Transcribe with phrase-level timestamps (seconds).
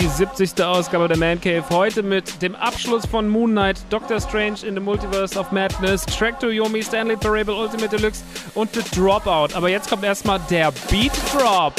[0.00, 0.62] Die 70.
[0.62, 1.64] Ausgabe der Man Cave.
[1.70, 6.38] Heute mit dem Abschluss von Moon Knight, Doctor Strange in the Multiverse of Madness, Track
[6.38, 8.22] to Yomi, Stanley Parable Ultimate Deluxe
[8.54, 9.56] und The Dropout.
[9.56, 11.74] Aber jetzt kommt erstmal der Beat Drop.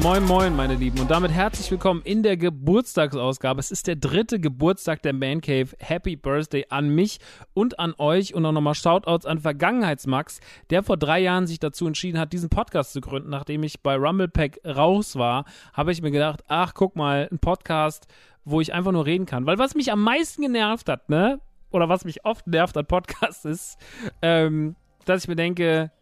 [0.00, 1.00] Moin moin, meine Lieben.
[1.00, 3.60] Und damit herzlich willkommen in der Geburtstagsausgabe.
[3.60, 5.68] Es ist der dritte Geburtstag der Man Cave.
[5.78, 7.20] Happy Birthday an mich
[7.52, 11.86] und an euch und auch nochmal Shoutouts an Vergangenheitsmax, der vor drei Jahren sich dazu
[11.86, 13.28] entschieden hat, diesen Podcast zu gründen.
[13.28, 18.06] Nachdem ich bei Rumblepack raus war, habe ich mir gedacht, ach, guck mal, ein Podcast,
[18.44, 19.44] wo ich einfach nur reden kann.
[19.46, 21.40] Weil was mich am meisten genervt hat, ne?
[21.70, 23.78] Oder was mich oft nervt an Podcasts ist,
[24.22, 25.92] ähm, dass ich mir denke,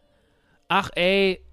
[0.69, 1.43] ach ey,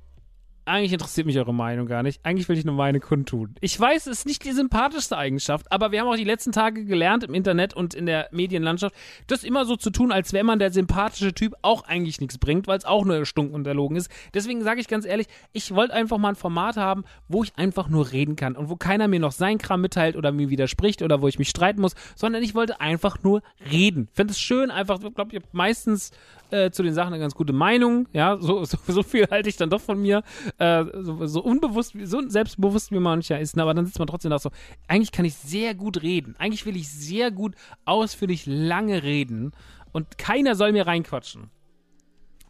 [0.69, 2.21] eigentlich interessiert mich eure Meinung gar nicht.
[2.25, 3.55] Eigentlich will ich nur meine kundtun.
[3.61, 6.85] Ich weiß, es ist nicht die sympathischste Eigenschaft, aber wir haben auch die letzten Tage
[6.85, 8.95] gelernt im Internet und in der Medienlandschaft,
[9.27, 12.67] das immer so zu tun, als wäre man der sympathische Typ auch eigentlich nichts bringt,
[12.67, 14.11] weil es auch nur erstunken und erlogen ist.
[14.35, 17.89] Deswegen sage ich ganz ehrlich, ich wollte einfach mal ein Format haben, wo ich einfach
[17.89, 21.23] nur reden kann und wo keiner mir noch sein Kram mitteilt oder mir widerspricht oder
[21.23, 24.09] wo ich mich streiten muss, sondern ich wollte einfach nur reden.
[24.13, 26.11] Finde es schön, einfach, ich glaube, ich habe meistens
[26.51, 28.09] äh, zu den Sachen eine ganz gute Meinung.
[28.13, 30.23] Ja, so, so, so viel halte ich dann doch von mir.
[30.59, 33.59] Äh, so, so, unbewusst, so selbstbewusst wie mancher ist.
[33.59, 34.51] Aber dann sitzt man trotzdem da so,
[34.87, 36.35] eigentlich kann ich sehr gut reden.
[36.39, 39.53] Eigentlich will ich sehr gut ausführlich lange reden.
[39.93, 41.51] Und keiner soll mir reinquatschen.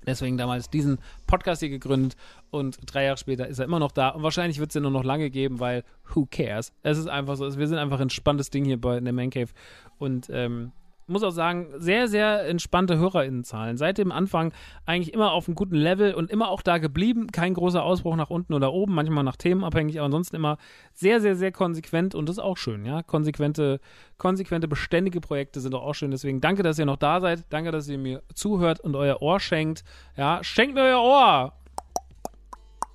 [0.06, 2.16] Deswegen damals diesen Podcast hier gegründet
[2.50, 4.90] und drei Jahre später ist er immer noch da und wahrscheinlich wird es ihn nur
[4.90, 6.72] noch lange geben, weil who cares?
[6.82, 9.28] Es ist einfach so, wir sind einfach ein entspanntes Ding hier bei in der Man
[9.28, 9.50] Cave
[9.98, 10.72] und ähm,
[11.08, 13.76] muss auch sagen, sehr, sehr entspannte HörerInnenzahlen.
[13.76, 14.52] Seit dem Anfang
[14.86, 17.28] eigentlich immer auf einem guten Level und immer auch da geblieben.
[17.28, 20.58] Kein großer Ausbruch nach unten oder oben, manchmal nach Themen abhängig, aber ansonsten immer
[20.92, 23.02] sehr, sehr, sehr konsequent und das ist auch schön, ja.
[23.02, 23.80] Konsequente,
[24.18, 26.10] konsequente, beständige Projekte sind auch schön.
[26.10, 27.44] Deswegen danke, dass ihr noch da seid.
[27.50, 29.84] Danke, dass ihr mir zuhört und euer Ohr schenkt.
[30.16, 31.52] Ja, schenkt mir euer Ohr!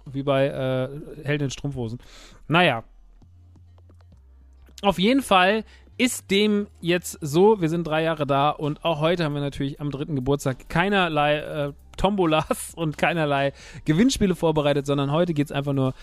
[0.05, 1.99] Wie bei äh, Helden in Strumpfhosen.
[2.47, 2.83] Naja.
[4.81, 5.63] Auf jeden Fall
[5.97, 7.61] ist dem jetzt so.
[7.61, 11.37] Wir sind drei Jahre da und auch heute haben wir natürlich am dritten Geburtstag keinerlei
[11.37, 13.53] äh, Tombolas und keinerlei
[13.85, 15.93] Gewinnspiele vorbereitet, sondern heute geht es einfach nur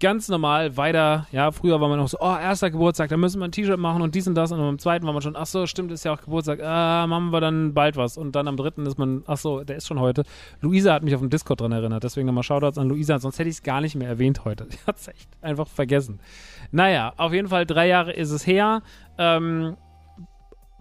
[0.00, 1.26] ganz normal weiter.
[1.30, 4.02] Ja, früher war man noch so, oh, erster Geburtstag, da müssen wir ein T-Shirt machen
[4.02, 4.50] und dies und das.
[4.50, 7.30] Und am zweiten war man schon, ach so, stimmt, ist ja auch Geburtstag, ah, machen
[7.30, 8.16] wir dann bald was.
[8.16, 10.24] Und dann am dritten ist man, ach so, der ist schon heute.
[10.60, 13.50] Luisa hat mich auf dem Discord dran erinnert, deswegen nochmal Shoutouts an Luisa, sonst hätte
[13.50, 14.64] ich es gar nicht mehr erwähnt heute.
[14.70, 16.18] Die hat es echt einfach vergessen.
[16.72, 18.82] Naja, auf jeden Fall drei Jahre ist es her.
[19.18, 19.76] Ähm,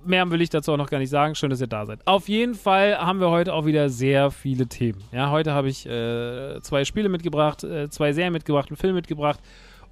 [0.06, 1.36] mehr will ich dazu auch noch gar nicht sagen.
[1.36, 2.00] Schön, dass ihr da seid.
[2.06, 5.02] Auf jeden Fall haben wir heute auch wieder sehr viele Themen.
[5.12, 9.40] Ja, heute habe ich äh, zwei Spiele mitgebracht, äh, zwei Serien mitgebracht, einen Film mitgebracht.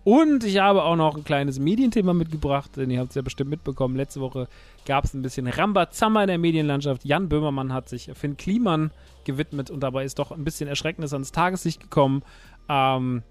[0.04, 3.50] Und ich habe auch noch ein kleines Medienthema mitgebracht, denn ihr habt es ja bestimmt
[3.50, 3.98] mitbekommen.
[3.98, 4.48] Letzte Woche
[4.86, 7.04] gab es ein bisschen Rambazammer in der Medienlandschaft.
[7.04, 8.92] Jan Böhmermann hat sich Finn Kliman
[9.26, 12.24] gewidmet und dabei ist doch ein bisschen Erschrecknis ans Tageslicht gekommen.
[12.70, 13.24] Ähm,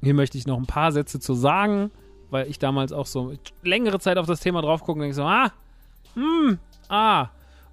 [0.00, 1.90] hier möchte ich noch ein paar Sätze zu sagen
[2.30, 5.24] weil ich damals auch so längere Zeit auf das Thema drauf gucke und denke so,
[5.24, 5.52] ah,
[6.14, 6.58] hm,
[6.88, 7.28] ah.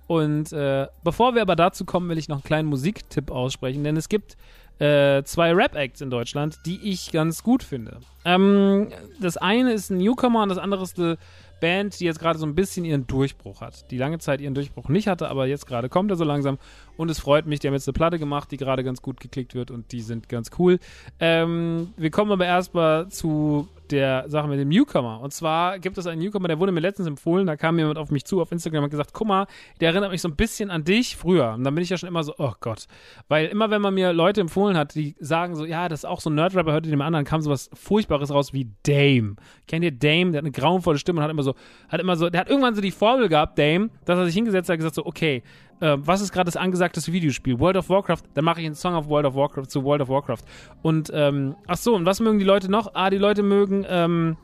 [0.08, 3.98] Und äh, bevor wir aber dazu kommen, will ich noch einen kleinen Musiktipp aussprechen, denn
[3.98, 4.38] es gibt
[4.80, 8.00] äh, zwei Rap-Acts in Deutschland, die ich ganz gut finde.
[8.24, 11.18] Ähm, das eine ist ein Newcomer und das andere ist eine
[11.60, 13.90] Band, die jetzt gerade so ein bisschen ihren Durchbruch hat.
[13.92, 16.58] Die lange Zeit ihren Durchbruch nicht hatte, aber jetzt gerade kommt er so langsam.
[16.98, 19.56] Und es freut mich, die haben jetzt eine Platte gemacht, die gerade ganz gut geklickt
[19.56, 20.80] wird und die sind ganz cool.
[21.20, 25.22] Ähm, wir kommen aber erstmal zu der Sache mit dem Newcomer.
[25.22, 28.12] Und zwar gibt es einen Newcomer, der wurde mir letztens empfohlen, da kam jemand auf
[28.12, 29.48] mich zu auf Instagram und hat gesagt, guck mal,
[29.80, 31.54] der erinnert mich so ein bisschen an dich früher.
[31.54, 32.88] Und dann bin ich ja schon immer so, oh Gott.
[33.28, 36.22] Weil immer, wenn man mir Leute empfohlen hat, die sagen so, ja, das ist auch
[36.22, 39.36] so ein Nerdrapper, hört ihr dem anderen, kam so was Furchtbares raus wie Dame.
[39.68, 40.32] Kennt ihr Dame?
[40.32, 41.47] Der hat eine grauenvolle Stimme und hat immer so,
[41.90, 44.70] hat immer so, der hat irgendwann so die Formel gehabt, Dame, dass er sich hingesetzt
[44.70, 45.44] hat und gesagt so, okay,
[45.80, 47.60] äh, was ist gerade das angesagteste Videospiel?
[47.60, 50.10] World of Warcraft, dann mache ich einen Song auf World of Warcraft zu World of
[50.10, 50.44] Warcraft.
[50.82, 52.92] Und ähm, ach so, und was mögen die Leute noch?
[52.94, 54.38] Ah, die Leute mögen ähm,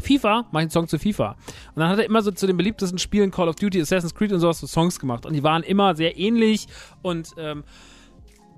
[0.00, 1.36] FIFA, mache ich einen Song zu FIFA.
[1.74, 4.32] Und dann hat er immer so zu den beliebtesten Spielen Call of Duty, Assassin's Creed
[4.32, 5.24] und sowas so Songs gemacht.
[5.24, 6.66] Und die waren immer sehr ähnlich
[7.02, 7.64] und ähm,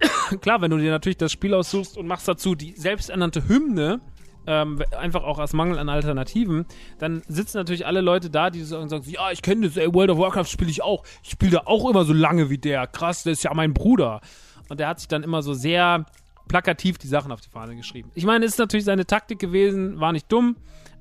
[0.40, 4.00] klar, wenn du dir natürlich das Spiel aussuchst und machst dazu die selbsternannte Hymne,
[4.46, 6.66] ähm, einfach auch aus Mangel an Alternativen,
[6.98, 10.10] dann sitzen natürlich alle Leute da, die sagen, sagen ja, ich kenne das, ey, World
[10.10, 11.04] of Warcraft spiele ich auch.
[11.22, 12.86] Ich spiele da auch immer so lange wie der.
[12.86, 14.20] Krass, der ist ja mein Bruder.
[14.68, 16.06] Und der hat sich dann immer so sehr
[16.48, 18.10] plakativ die Sachen auf die Fahne geschrieben.
[18.14, 20.56] Ich meine, es ist natürlich seine Taktik gewesen, war nicht dumm.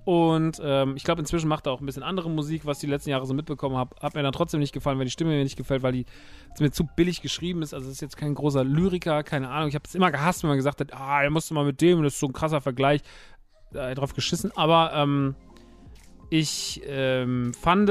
[0.06, 2.92] Und ähm, ich glaube, inzwischen macht er auch ein bisschen andere Musik, was ich die
[2.92, 3.96] letzten Jahre so mitbekommen habe.
[4.02, 6.06] Hat mir dann trotzdem nicht gefallen, weil die Stimme mir nicht gefällt, weil die
[6.60, 7.74] mir zu billig geschrieben ist.
[7.74, 9.70] Also ist jetzt kein großer Lyriker, keine Ahnung.
[9.70, 12.04] Ich habe es immer gehasst, wenn man gesagt hat, ah, er musste mal mit dem,
[12.04, 13.02] das ist so ein krasser Vergleich.
[13.74, 14.52] Da drauf geschissen.
[14.56, 15.36] Aber ähm,
[16.30, 17.90] ich ähm, fand,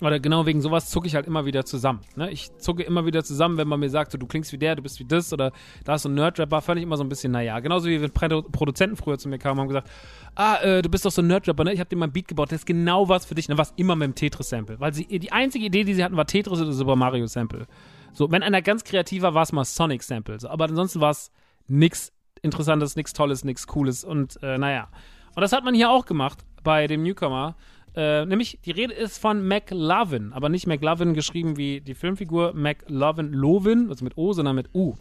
[0.00, 2.00] oder genau wegen sowas zucke ich halt immer wieder zusammen.
[2.16, 2.30] Ne?
[2.30, 4.82] Ich zucke immer wieder zusammen, wenn man mir sagt, so, du klingst wie der, du
[4.82, 5.52] bist wie das oder
[5.84, 7.58] da ist so ein Nerd-Rapper, fand ich immer so ein bisschen, naja.
[7.60, 9.90] Genauso wie wenn Produzenten früher zu mir kamen und haben gesagt,
[10.34, 11.72] ah, äh, du bist doch so ein Nerd-Rapper, ne?
[11.72, 13.46] Ich habe dir mal ein Beat gebaut, der ist genau was für dich.
[13.46, 14.80] Dann war immer mit dem Tetris-Sample.
[14.80, 17.66] Weil sie, die einzige Idee, die sie hatten, war Tetris oder Super Mario-Sample.
[18.12, 20.40] So, wenn einer ganz kreativer war, war es mal Sonic-Sample.
[20.40, 21.30] So, aber ansonsten war es
[21.68, 22.12] nichts
[22.44, 24.88] Interessantes, nichts Tolles, nichts Cooles und äh, naja.
[25.34, 27.56] Und das hat man hier auch gemacht bei dem Newcomer.
[27.96, 33.32] Äh, nämlich, die Rede ist von McLovin, aber nicht McLovin geschrieben wie die Filmfigur McLovin
[33.32, 34.94] Lovin, also mit O, sondern mit U.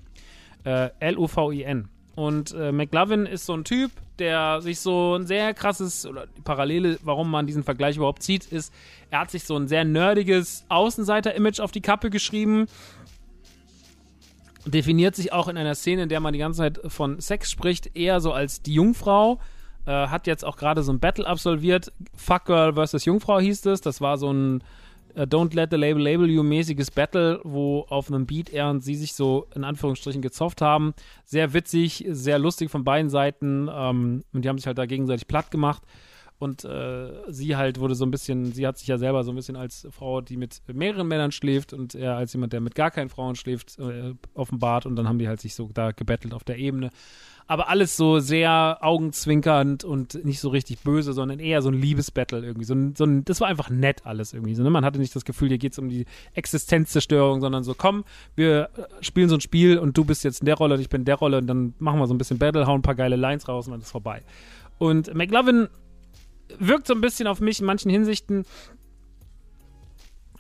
[0.64, 1.90] Äh, L-U-V-I-N.
[2.16, 6.42] Und äh, McLovin ist so ein Typ, der sich so ein sehr krasses, oder die
[6.42, 8.72] Parallele, warum man diesen Vergleich überhaupt zieht, ist,
[9.10, 12.68] er hat sich so ein sehr nerdiges Außenseiter-Image auf die Kappe geschrieben.
[14.66, 17.96] Definiert sich auch in einer Szene, in der man die ganze Zeit von Sex spricht,
[17.96, 19.40] eher so als die Jungfrau
[19.86, 21.92] äh, hat jetzt auch gerade so ein Battle absolviert.
[22.16, 23.06] Fuck Girl vs.
[23.06, 23.82] Jungfrau hieß es.
[23.82, 24.64] Das war so ein
[25.16, 28.82] uh, Don't Let the Label Label You mäßiges Battle, wo auf einem Beat er und
[28.82, 30.94] sie sich so in Anführungsstrichen gezofft haben.
[31.26, 33.70] Sehr witzig, sehr lustig von beiden Seiten.
[33.74, 35.84] Ähm, und die haben sich halt da gegenseitig platt gemacht.
[36.44, 39.36] Und äh, sie halt wurde so ein bisschen, sie hat sich ja selber so ein
[39.36, 42.92] bisschen als Frau, die mit mehreren Männern schläft und er als jemand, der mit gar
[42.92, 44.86] keinen Frauen schläft, äh, offenbart.
[44.86, 46.92] Und dann haben die halt sich so da gebettelt auf der Ebene
[47.48, 52.44] aber alles so sehr augenzwinkernd und nicht so richtig böse, sondern eher so ein Liebesbattle
[52.44, 52.66] irgendwie.
[52.66, 54.56] So ein, so ein, das war einfach nett alles irgendwie.
[54.56, 54.70] So, ne?
[54.70, 58.06] Man hatte nicht das Gefühl, hier geht es um die Existenzzerstörung, sondern so, komm,
[58.36, 60.90] wir äh, spielen so ein Spiel und du bist jetzt in der Rolle und ich
[60.90, 62.96] bin in der Rolle und dann machen wir so ein bisschen Battle, hauen ein paar
[62.96, 64.24] geile Lines raus und dann ist vorbei.
[64.78, 65.68] Und McLovin
[66.60, 68.46] wirkt so ein bisschen auf mich in manchen Hinsichten,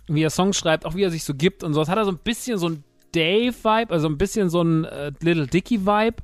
[0.07, 1.80] wie er Songs schreibt, auch wie er sich so gibt und so.
[1.80, 2.83] Das hat er so ein bisschen so ein
[3.13, 6.18] Dave-Vibe, also ein bisschen so ein äh, Little Dicky-Vibe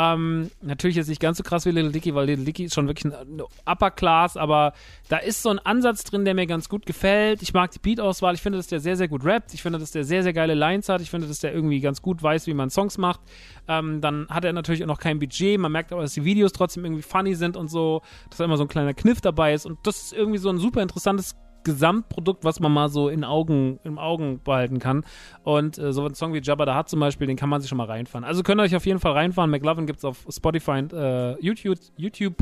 [0.00, 2.86] ähm, natürlich jetzt nicht ganz so krass wie Little Dicky, weil Little Dicky ist schon
[2.86, 4.72] wirklich eine Upper Class, aber
[5.08, 7.42] da ist so ein Ansatz drin, der mir ganz gut gefällt.
[7.42, 8.34] Ich mag die Beat-Auswahl.
[8.34, 9.54] Ich finde, dass der sehr, sehr gut rappt.
[9.54, 11.00] Ich finde, dass der sehr, sehr geile Lines hat.
[11.00, 13.18] Ich finde, dass der irgendwie ganz gut weiß, wie man Songs macht.
[13.66, 15.58] Ähm, dann hat er natürlich auch noch kein Budget.
[15.58, 18.56] Man merkt aber, dass die Videos trotzdem irgendwie funny sind und so, dass da immer
[18.56, 19.66] so ein kleiner Kniff dabei ist.
[19.66, 21.34] Und das ist irgendwie so ein super interessantes
[21.64, 25.04] Gesamtprodukt, was man mal so in Augen, im Augen behalten kann.
[25.42, 27.68] Und äh, so ein Song wie Jabba da hat zum Beispiel, den kann man sich
[27.68, 28.24] schon mal reinfahren.
[28.24, 29.50] Also könnt ihr euch auf jeden Fall reinfahren.
[29.50, 32.36] McLovin gibt es auf Spotify und äh, YouTube, YouTube,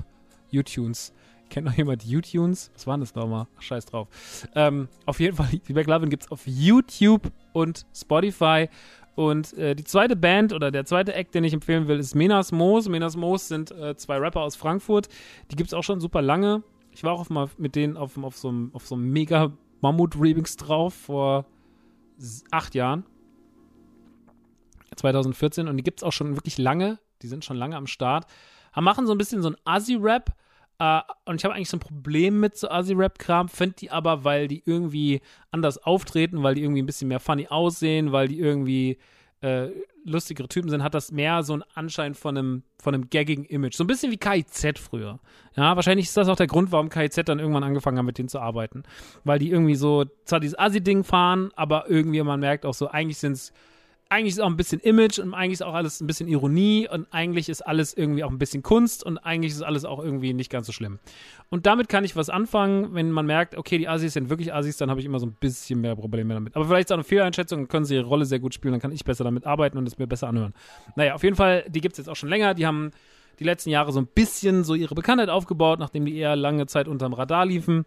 [0.51, 1.13] YouTunes.
[1.49, 2.71] Kennt noch jemand YouTunes?
[2.75, 3.47] Was waren das nochmal?
[3.61, 4.09] Scheiß drauf.
[4.55, 8.69] Ähm, auf jeden Fall, die McLovin gibt es auf YouTube und Spotify.
[9.15, 12.53] Und äh, die zweite Band oder der zweite Act, den ich empfehlen will, ist Menas
[12.53, 12.89] Moos.
[12.89, 15.09] Menas Moos sind äh, zwei Rapper aus Frankfurt.
[15.51, 16.63] Die gibt es auch schon super lange.
[16.97, 19.53] Ich war auch mal mit denen auf, auf so einem auf so einem mega
[19.83, 21.45] Mammut-Remix drauf vor
[22.51, 23.05] acht Jahren.
[24.97, 26.99] 2014 und die gibt es auch schon wirklich lange.
[27.21, 28.25] Die sind schon lange am Start.
[28.73, 30.35] Aber machen so ein bisschen so ein Assi-Rap.
[30.81, 34.49] Uh, und ich habe eigentlich so ein Problem mit so Assi-Rap-Kram, finde die aber, weil
[34.49, 35.21] die irgendwie
[35.51, 38.99] anders auftreten, weil die irgendwie ein bisschen mehr funny aussehen, weil die irgendwie
[39.47, 39.71] äh,
[40.05, 43.75] lustigere Typen sind, hat das mehr so einen Anschein von einem, von einem gaggigen Image.
[43.75, 45.19] So ein bisschen wie KIZ früher.
[45.57, 48.29] Ja, wahrscheinlich ist das auch der Grund, warum KIZ dann irgendwann angefangen hat, mit denen
[48.29, 48.85] zu arbeiten.
[49.25, 53.19] Weil die irgendwie so zwar dieses Assi-Ding fahren, aber irgendwie man merkt auch so, eigentlich
[53.19, 53.53] sind es
[54.09, 57.09] eigentlich ist auch ein bisschen Image und eigentlich ist auch alles ein bisschen Ironie und
[57.13, 60.51] eigentlich ist alles irgendwie auch ein bisschen Kunst und eigentlich ist alles auch irgendwie nicht
[60.51, 61.01] ganz so schlimm.
[61.51, 64.77] Und damit kann ich was anfangen, wenn man merkt, okay, die Assis sind wirklich Assis,
[64.77, 66.55] dann habe ich immer so ein bisschen mehr Probleme damit.
[66.55, 68.81] Aber vielleicht ist auch eine Fehleinschätzung und können sie ihre Rolle sehr gut spielen, dann
[68.81, 70.55] kann ich besser damit arbeiten und es mir besser anhören.
[70.95, 72.93] Naja, auf jeden Fall, die gibt es jetzt auch schon länger, die haben
[73.41, 76.87] die letzten Jahre so ein bisschen so ihre Bekanntheit aufgebaut, nachdem die eher lange Zeit
[76.87, 77.85] unterm Radar liefen.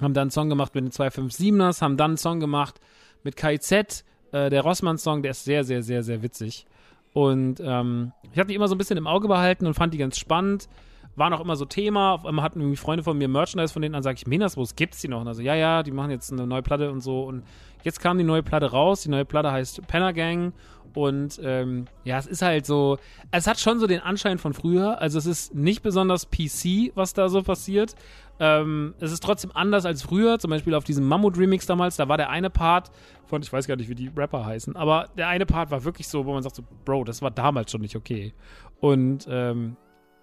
[0.00, 2.80] Haben dann einen Song gemacht mit den 257ers, haben dann einen Song gemacht
[3.22, 6.66] mit KIZ, äh, der Rossmann-Song, der ist sehr, sehr, sehr, sehr witzig.
[7.12, 9.98] Und ähm, ich habe die immer so ein bisschen im Auge behalten und fand die
[9.98, 10.68] ganz spannend.
[11.14, 12.14] Waren auch immer so Thema.
[12.14, 15.02] Auf einmal hatten irgendwie Freunde von mir Merchandise von denen an, sage ich, Menasbus, gibt's
[15.02, 15.20] die noch?
[15.20, 17.24] Und also, ja, ja, die machen jetzt eine neue Platte und so.
[17.24, 17.42] Und
[17.82, 19.02] jetzt kam die neue Platte raus.
[19.02, 20.54] Die neue Platte heißt Penner Gang.
[20.94, 22.98] Und ähm, ja, es ist halt so,
[23.30, 25.00] es hat schon so den Anschein von früher.
[25.00, 27.94] Also es ist nicht besonders PC, was da so passiert.
[28.40, 32.16] Ähm, es ist trotzdem anders als früher, zum Beispiel auf diesem Mammut-Remix damals, da war
[32.16, 32.90] der eine Part
[33.26, 36.08] von, ich weiß gar nicht, wie die Rapper heißen, aber der eine Part war wirklich
[36.08, 38.34] so, wo man sagt so, Bro, das war damals schon nicht okay.
[38.80, 39.76] Und, ähm,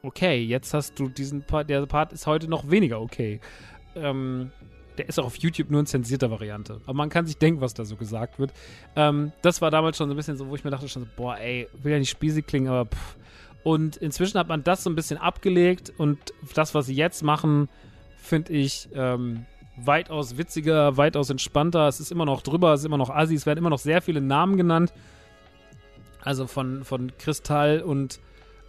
[0.04, 3.40] okay, jetzt hast du diesen Part, der Part ist heute noch weniger okay.
[3.96, 4.52] Ähm,
[5.00, 6.82] der ist auch auf YouTube nur in zensierter Variante.
[6.84, 8.52] Aber man kann sich denken, was da so gesagt wird.
[8.98, 11.10] Ähm, das war damals schon so ein bisschen so, wo ich mir dachte schon so,
[11.16, 13.16] boah, ey, will ja nicht spießig klingen, aber pff.
[13.64, 16.18] Und inzwischen hat man das so ein bisschen abgelegt und
[16.54, 17.70] das, was sie jetzt machen,
[18.18, 19.46] finde ich ähm,
[19.78, 21.88] weitaus witziger, weitaus entspannter.
[21.88, 24.02] Es ist immer noch drüber, es ist immer noch assi, es werden immer noch sehr
[24.02, 24.94] viele Namen genannt.
[26.22, 28.20] Also von, von Kristall und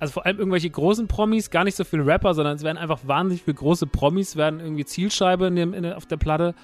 [0.01, 3.01] also vor allem irgendwelche großen Promis, gar nicht so viele Rapper, sondern es werden einfach
[3.07, 6.55] wahnsinnig viele große Promis, werden irgendwie Zielscheibe in dem, in auf der Platte.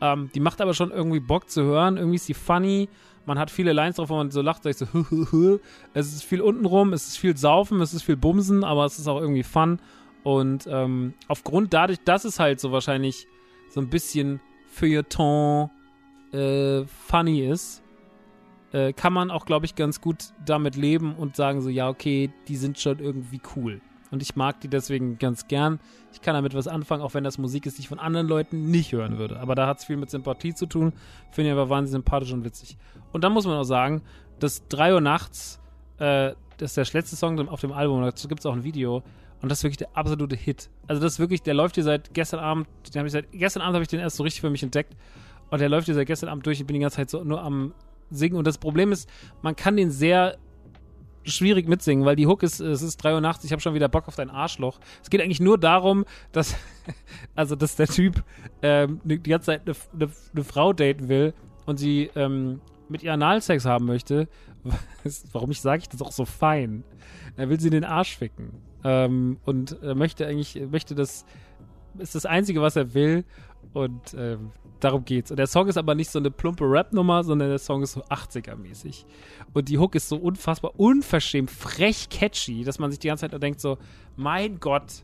[0.00, 1.98] Ähm, die macht aber schon irgendwie Bock zu hören.
[1.98, 2.88] Irgendwie ist sie funny.
[3.26, 4.86] Man hat viele Lines drauf, wo man so lacht, sagt so,
[5.94, 9.08] es ist viel untenrum, es ist viel Saufen, es ist viel Bumsen, aber es ist
[9.08, 9.78] auch irgendwie Fun.
[10.22, 13.26] Und ähm, aufgrund dadurch, dass es halt so wahrscheinlich
[13.68, 15.70] so ein bisschen Feuilleton
[16.32, 17.82] äh, funny ist,
[18.76, 22.30] äh, kann man auch, glaube ich, ganz gut damit leben und sagen so, ja, okay,
[22.46, 23.80] die sind schon irgendwie cool.
[24.10, 25.80] Und ich mag die deswegen ganz gern.
[26.12, 28.70] Ich kann damit was anfangen, auch wenn das Musik ist, die ich von anderen Leuten
[28.70, 29.40] nicht hören würde.
[29.40, 30.92] Aber da hat es viel mit Sympathie zu tun.
[31.30, 32.76] Finde ich aber wahnsinnig sympathisch und witzig.
[33.12, 34.02] Und dann muss man auch sagen,
[34.40, 35.58] dass 3 Uhr nachts,
[35.98, 39.02] äh, das ist der letzte Song auf dem Album, dazu gibt es auch ein Video.
[39.40, 40.68] Und das ist wirklich der absolute Hit.
[40.86, 43.62] Also das ist wirklich, der läuft hier seit gestern Abend, den habe ich seit, gestern
[43.62, 44.94] Abend habe ich den erst so richtig für mich entdeckt.
[45.48, 46.60] Und der läuft hier seit gestern Abend durch.
[46.60, 47.72] Ich bin die ganze Zeit so nur am
[48.10, 48.36] singen.
[48.36, 49.08] Und das Problem ist,
[49.42, 50.36] man kann den sehr
[51.24, 53.88] schwierig mitsingen, weil die Hook ist, es ist 3 Uhr nachts, ich habe schon wieder
[53.88, 54.78] Bock auf dein Arschloch.
[55.02, 56.54] Es geht eigentlich nur darum, dass,
[57.34, 58.22] also, dass der Typ
[58.62, 61.34] ähm, die ganze Zeit eine, eine, eine Frau daten will
[61.66, 64.28] und sie ähm, mit ihr Analsex haben möchte.
[65.32, 66.84] Warum ich sage ich das auch so fein?
[67.36, 68.50] Er will sie in den Arsch ficken.
[68.84, 71.24] Ähm, und er möchte eigentlich, möchte das,
[71.98, 73.24] ist das Einzige, was er will.
[73.72, 75.30] Und ähm, darum geht's.
[75.30, 78.02] Und der Song ist aber nicht so eine plumpe Rap-Nummer, sondern der Song ist so
[78.04, 79.04] 80er-mäßig.
[79.52, 83.42] Und die Hook ist so unfassbar unverschämt, frech catchy, dass man sich die ganze Zeit
[83.42, 83.78] denkt so,
[84.16, 85.02] mein Gott,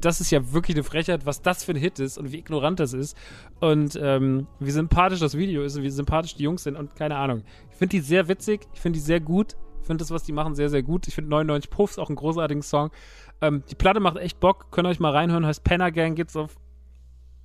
[0.00, 2.78] das ist ja wirklich eine Frechheit, was das für ein Hit ist und wie ignorant
[2.80, 3.16] das ist.
[3.60, 7.16] Und ähm, wie sympathisch das Video ist und wie sympathisch die Jungs sind und keine
[7.16, 7.42] Ahnung.
[7.70, 9.56] Ich finde die sehr witzig, ich finde die sehr gut.
[9.88, 11.08] Finde das, was die machen, sehr, sehr gut.
[11.08, 12.90] Ich finde 99 Puffs auch einen großartigen Song.
[13.40, 14.70] Ähm, die Platte macht echt Bock.
[14.70, 15.44] Könnt ihr euch mal reinhören.
[15.44, 16.14] Heißt Penner Gang.
[16.14, 16.56] Gibt's auf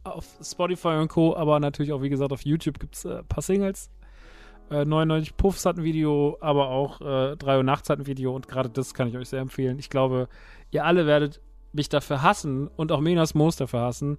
[0.04, 3.26] auf Spotify und Co., aber natürlich auch, wie gesagt, auf YouTube gibt es äh, ein
[3.26, 3.90] paar Singles.
[4.70, 8.36] Äh, 99 Puffs hat ein Video, aber auch äh, 3 Uhr nachts hat ein Video
[8.36, 9.80] und gerade das kann ich euch sehr empfehlen.
[9.80, 10.28] Ich glaube,
[10.72, 14.18] ihr alle werdet mich dafür hassen und auch Menas Moos dafür hassen,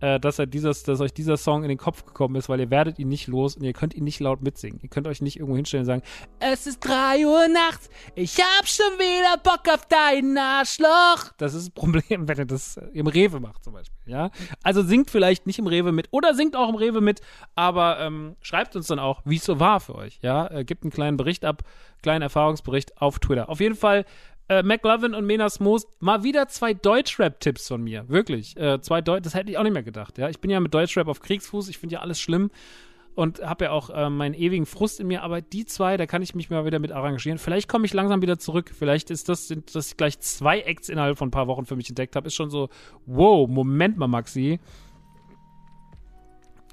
[0.00, 2.70] äh, dass, er dieses, dass euch dieser Song in den Kopf gekommen ist, weil ihr
[2.70, 4.80] werdet ihn nicht los und ihr könnt ihn nicht laut mitsingen.
[4.82, 6.02] Ihr könnt euch nicht irgendwo hinstellen und sagen,
[6.40, 11.32] es ist 3 Uhr nachts, ich hab schon wieder Bock auf dein Arschloch.
[11.38, 14.30] Das ist das Problem, wenn ihr das im Rewe macht zum Beispiel, ja.
[14.62, 17.20] Also singt vielleicht nicht im Rewe mit oder singt auch im Rewe mit,
[17.54, 20.50] aber ähm, schreibt uns dann auch, wie es so war für euch, ja.
[20.50, 21.62] Äh, gebt einen kleinen Bericht ab,
[22.02, 23.48] kleinen Erfahrungsbericht auf Twitter.
[23.48, 24.04] Auf jeden Fall
[24.48, 28.08] äh, McLovin und Menas Moos, mal wieder zwei Deutschrap-Tipps von mir.
[28.08, 28.56] Wirklich.
[28.56, 30.18] Äh, zwei Deu das hätte ich auch nicht mehr gedacht.
[30.18, 30.28] Ja?
[30.28, 32.50] Ich bin ja mit Deutschrap auf Kriegsfuß, ich finde ja alles schlimm
[33.14, 36.22] und habe ja auch äh, meinen ewigen Frust in mir, aber die zwei, da kann
[36.22, 37.38] ich mich mal wieder mit arrangieren.
[37.38, 38.72] Vielleicht komme ich langsam wieder zurück.
[38.76, 41.88] Vielleicht ist das, dass ich gleich zwei Acts innerhalb von ein paar Wochen für mich
[41.88, 42.68] entdeckt habe, ist schon so,
[43.06, 44.58] wow, Moment mal, Maxi.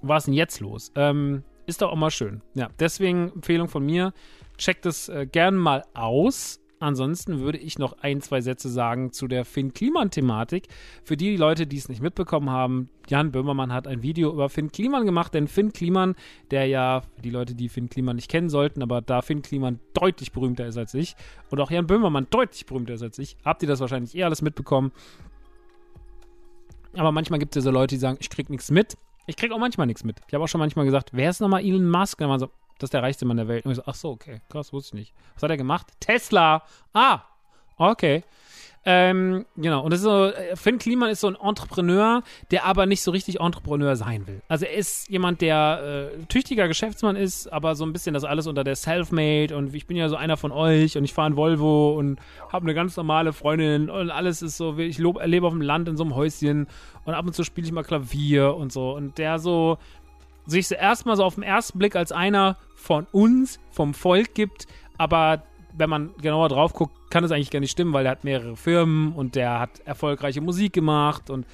[0.02, 0.92] Was ist denn jetzt los?
[0.96, 2.42] Ähm, ist doch auch mal schön.
[2.56, 4.14] Ja, deswegen Empfehlung von mir.
[4.58, 6.61] Checkt es äh, gern mal aus.
[6.82, 10.68] Ansonsten würde ich noch ein, zwei Sätze sagen zu der Finn Kliman-Thematik.
[11.04, 14.72] Für die Leute, die es nicht mitbekommen haben, Jan Böhmermann hat ein Video über Finn
[14.72, 16.16] Kliman gemacht, denn Finn Kliman,
[16.50, 20.32] der ja, die Leute, die Finn Kliman nicht kennen sollten, aber da Finn Kliman deutlich
[20.32, 21.16] berühmter ist als ich
[21.52, 24.42] und auch Jan Böhmermann deutlich berühmter ist als ich, habt ihr das wahrscheinlich eh alles
[24.42, 24.92] mitbekommen.
[26.96, 28.98] Aber manchmal gibt es ja so Leute, die sagen, ich krieg nichts mit.
[29.28, 30.20] Ich krieg auch manchmal nichts mit.
[30.28, 32.20] Ich habe auch schon manchmal gesagt, wer ist nochmal Elon Musk?
[32.20, 32.50] Und dann war so,
[32.82, 33.66] das ist der reichste Mann der Welt.
[33.66, 35.14] Und ich so, ach so, okay, krass, wusste ich nicht.
[35.36, 35.88] Was hat er gemacht?
[36.00, 36.64] Tesla.
[36.94, 37.22] Ah,
[37.78, 38.24] okay.
[38.84, 42.88] Ähm, genau, und das ist so, äh, Finn Kliman ist so ein Entrepreneur, der aber
[42.88, 44.42] nicht so richtig Entrepreneur sein will.
[44.48, 48.48] Also er ist jemand, der äh, tüchtiger Geschäftsmann ist, aber so ein bisschen das alles
[48.48, 51.36] unter der Selfmade und ich bin ja so einer von euch und ich fahre ein
[51.36, 52.20] Volvo und
[52.52, 55.96] habe eine ganz normale Freundin und alles ist so, ich lebe auf dem Land in
[55.96, 56.66] so einem Häuschen
[57.06, 59.78] und ab und zu spiele ich mal Klavier und so und der so
[60.46, 64.68] sich erstmal so auf den ersten Blick als einer von uns, vom Volk gibt,
[64.98, 65.44] aber
[65.78, 68.56] wenn man genauer drauf guckt, kann es eigentlich gar nicht stimmen, weil er hat mehrere
[68.56, 71.46] Firmen und der hat erfolgreiche Musik gemacht und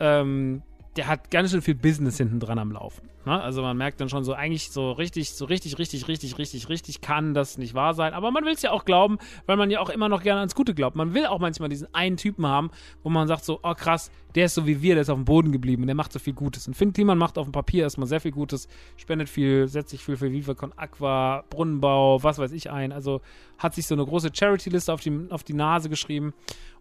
[0.00, 0.62] ähm,
[0.96, 3.08] der hat ganz schön viel Business hinten dran am Laufen.
[3.26, 3.42] Ne?
[3.42, 7.00] Also man merkt dann schon so, eigentlich so richtig, so richtig, richtig, richtig, richtig, richtig
[7.00, 8.14] kann das nicht wahr sein.
[8.14, 10.54] Aber man will es ja auch glauben, weil man ja auch immer noch gerne ans
[10.54, 10.94] Gute glaubt.
[10.94, 12.70] Man will auch manchmal diesen einen Typen haben,
[13.02, 15.24] wo man sagt so, oh krass, der ist so wie wir, der ist auf dem
[15.24, 16.68] Boden geblieben und der macht so viel Gutes.
[16.68, 20.04] Und Finn Kliman macht auf dem Papier erstmal sehr viel Gutes, spendet viel, setzt sich
[20.04, 22.92] viel für Viva Aqua, Brunnenbau, was weiß ich ein.
[22.92, 23.22] Also
[23.58, 26.32] hat sich so eine große Charity-Liste auf die, auf die Nase geschrieben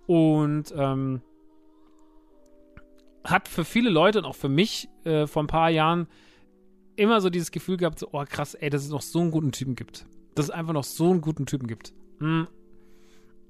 [0.05, 1.21] und ähm,
[3.23, 6.07] hat für viele Leute und auch für mich äh, vor ein paar Jahren
[6.95, 9.51] immer so dieses Gefühl gehabt, so, oh krass, ey, dass es noch so einen guten
[9.51, 10.05] Typen gibt.
[10.35, 11.93] Dass es einfach noch so einen guten Typen gibt.
[12.19, 12.47] Hm.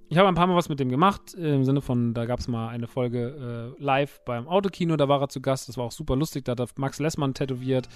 [0.09, 2.47] ich habe ein paar Mal was mit dem gemacht, im Sinne von, da gab es
[2.47, 5.91] mal eine Folge äh, live beim Autokino, da war er zu Gast, das war auch
[5.91, 7.87] super lustig, da hat er Max Lessmann tätowiert.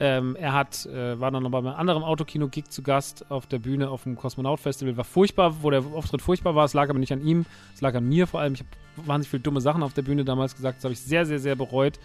[0.00, 3.58] Ähm, er hat, äh, war dann noch bei einem anderen Autokino-Gig zu Gast auf der
[3.58, 7.12] Bühne auf dem Kosmonaut-Festival, war furchtbar, wo der Auftritt furchtbar war, es lag aber nicht
[7.12, 8.54] an ihm, es lag an mir vor allem.
[8.54, 8.70] Ich habe
[9.06, 11.54] wahnsinnig viele dumme Sachen auf der Bühne damals gesagt, das habe ich sehr, sehr, sehr
[11.54, 11.98] bereut.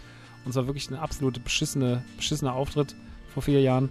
[0.44, 2.94] Und es war wirklich ein absolute beschissene, beschissener Auftritt
[3.28, 3.90] vor vier Jahren.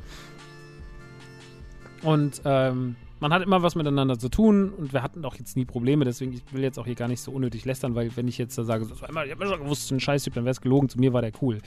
[2.01, 5.63] Und ähm, man hat immer was miteinander zu tun und wir hatten auch jetzt nie
[5.63, 8.37] Probleme, deswegen ich will jetzt auch hier gar nicht so unnötig lästern, weil wenn ich
[8.37, 10.89] jetzt da sage, so, ich habe mir schon gewusst, ein Scheißtyp, dann wäre es gelogen,
[10.89, 11.59] zu mir war der cool.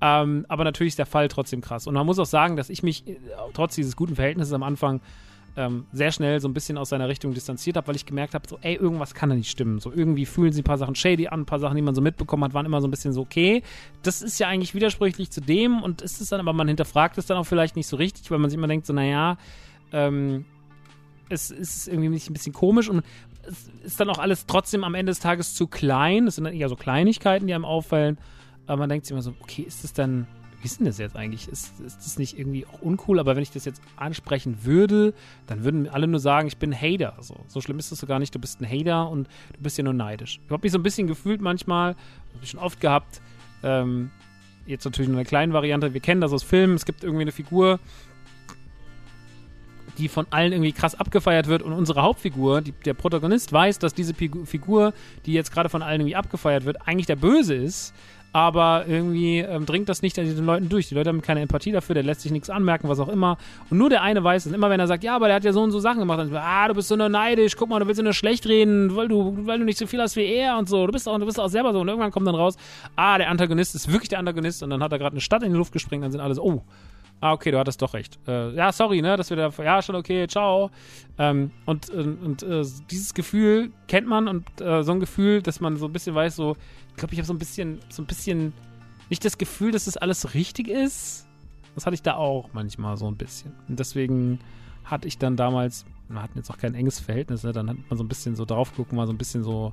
[0.00, 1.88] Ähm, aber natürlich ist der Fall trotzdem krass.
[1.88, 3.16] Und man muss auch sagen, dass ich mich äh,
[3.54, 5.00] trotz dieses guten Verhältnisses am Anfang
[5.56, 8.48] ähm, sehr schnell so ein bisschen aus seiner Richtung distanziert habe, weil ich gemerkt habe,
[8.48, 9.80] so, ey, irgendwas kann da nicht stimmen.
[9.80, 12.00] So, irgendwie fühlen sie ein paar Sachen shady an, ein paar Sachen, die man so
[12.00, 13.62] mitbekommen hat, waren immer so ein bisschen so, okay,
[14.02, 17.26] das ist ja eigentlich widersprüchlich zu dem und ist es dann, aber man hinterfragt es
[17.26, 19.36] dann auch vielleicht nicht so richtig, weil man sich immer denkt, so, naja,
[19.92, 20.44] ähm,
[21.28, 23.04] es ist irgendwie ein bisschen komisch und
[23.42, 26.26] es ist dann auch alles trotzdem am Ende des Tages zu klein.
[26.26, 28.18] Es sind dann eher so Kleinigkeiten, die einem auffallen.
[28.66, 30.26] Aber man denkt sich immer so, okay, ist das dann,
[30.60, 31.48] wie ist denn das jetzt eigentlich?
[31.48, 33.18] Ist, ist das nicht irgendwie auch uncool?
[33.18, 35.14] Aber wenn ich das jetzt ansprechen würde,
[35.46, 37.16] dann würden alle nur sagen, ich bin ein Hater.
[37.20, 38.34] So, so schlimm ist das so gar nicht.
[38.34, 40.40] Du bist ein Hater und du bist ja nur neidisch.
[40.44, 41.94] Ich habe mich so ein bisschen gefühlt manchmal,
[42.34, 43.22] habe ich schon oft gehabt,
[43.62, 44.10] ähm,
[44.66, 45.94] jetzt natürlich nur eine kleine Variante.
[45.94, 46.74] Wir kennen das aus Filmen.
[46.74, 47.80] Es gibt irgendwie eine Figur,
[49.98, 53.94] die von allen irgendwie krass abgefeiert wird und unsere Hauptfigur, die, der Protagonist, weiß, dass
[53.94, 54.92] diese Figur,
[55.26, 57.94] die jetzt gerade von allen irgendwie abgefeiert wird, eigentlich der Böse ist.
[58.32, 60.88] Aber irgendwie ähm, dringt das nicht an den Leuten durch.
[60.88, 63.38] Die Leute haben keine Empathie dafür, der lässt sich nichts anmerken, was auch immer.
[63.70, 64.52] Und nur der eine weiß es.
[64.52, 66.34] Immer wenn er sagt, ja, aber der hat ja so und so Sachen gemacht, dann
[66.36, 69.46] ah, du bist so nur neidisch, guck mal, du willst nur schlecht reden, weil du,
[69.46, 70.86] weil du nicht so viel hast wie er und so.
[70.86, 71.80] Du bist auch, du bist auch selber so.
[71.80, 72.56] Und irgendwann kommt dann raus,
[72.94, 75.50] ah, der Antagonist ist wirklich der Antagonist und dann hat er gerade eine Stadt in
[75.50, 76.62] die Luft gesprengt, dann sind alle so, oh,
[77.22, 78.18] Ah, okay, du hattest doch recht.
[78.26, 80.70] Äh, ja, sorry, ne, dass wir da, ja, schon okay, ciao.
[81.18, 85.76] Ähm, und und äh, dieses Gefühl kennt man und äh, so ein Gefühl, dass man
[85.76, 86.56] so ein bisschen weiß, so,
[87.00, 88.52] glaube, ich habe so ein bisschen, so ein bisschen,
[89.08, 91.26] nicht das Gefühl, dass das alles richtig ist.
[91.74, 93.52] Das hatte ich da auch manchmal so ein bisschen.
[93.68, 94.38] Und deswegen
[94.84, 97.96] hatte ich dann damals, wir hatten jetzt auch kein enges Verhältnis, ne, dann hat man
[97.96, 99.72] so ein bisschen so drauf gucken, mal so ein bisschen so,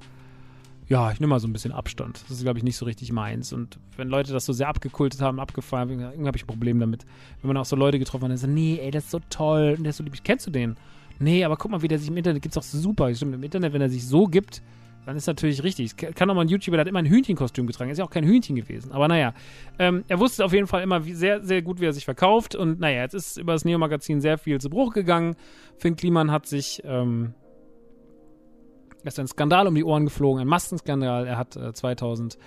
[0.87, 2.23] ja, ich nehme mal so ein bisschen Abstand.
[2.23, 3.51] Das ist, glaube ich, nicht so richtig meins.
[3.51, 7.05] Und wenn Leute das so sehr abgekultet haben, abgefallen, irgendwie habe ich ein Problem damit.
[7.41, 9.75] Wenn man auch so Leute getroffen hat, dann sagt, nee, ey, das ist so toll,
[9.77, 10.13] und der ist so lieb.
[10.23, 10.77] Kennst du den?
[11.19, 13.13] Nee, aber guck mal, wie der sich im Internet gibt, ist doch super.
[13.13, 14.61] Stimmt, im Internet, wenn er sich so gibt,
[15.07, 15.95] dann ist natürlich richtig.
[15.95, 17.89] Kann auch mal ein YouTuber, der hat immer ein Hühnchenkostüm getragen.
[17.89, 18.91] Ist ja auch kein Hühnchen gewesen.
[18.91, 19.33] Aber naja,
[19.79, 22.55] ähm, er wusste auf jeden Fall immer wie, sehr, sehr gut, wie er sich verkauft.
[22.55, 25.37] Und naja, jetzt ist über das Neo-Magazin sehr viel zu Bruch gegangen.
[25.77, 27.35] Finn Kliman hat sich, ähm,
[29.05, 31.25] ist ein Skandal um die Ohren geflogen, ein Maskenskandal.
[31.25, 32.37] Er hat äh, 2000,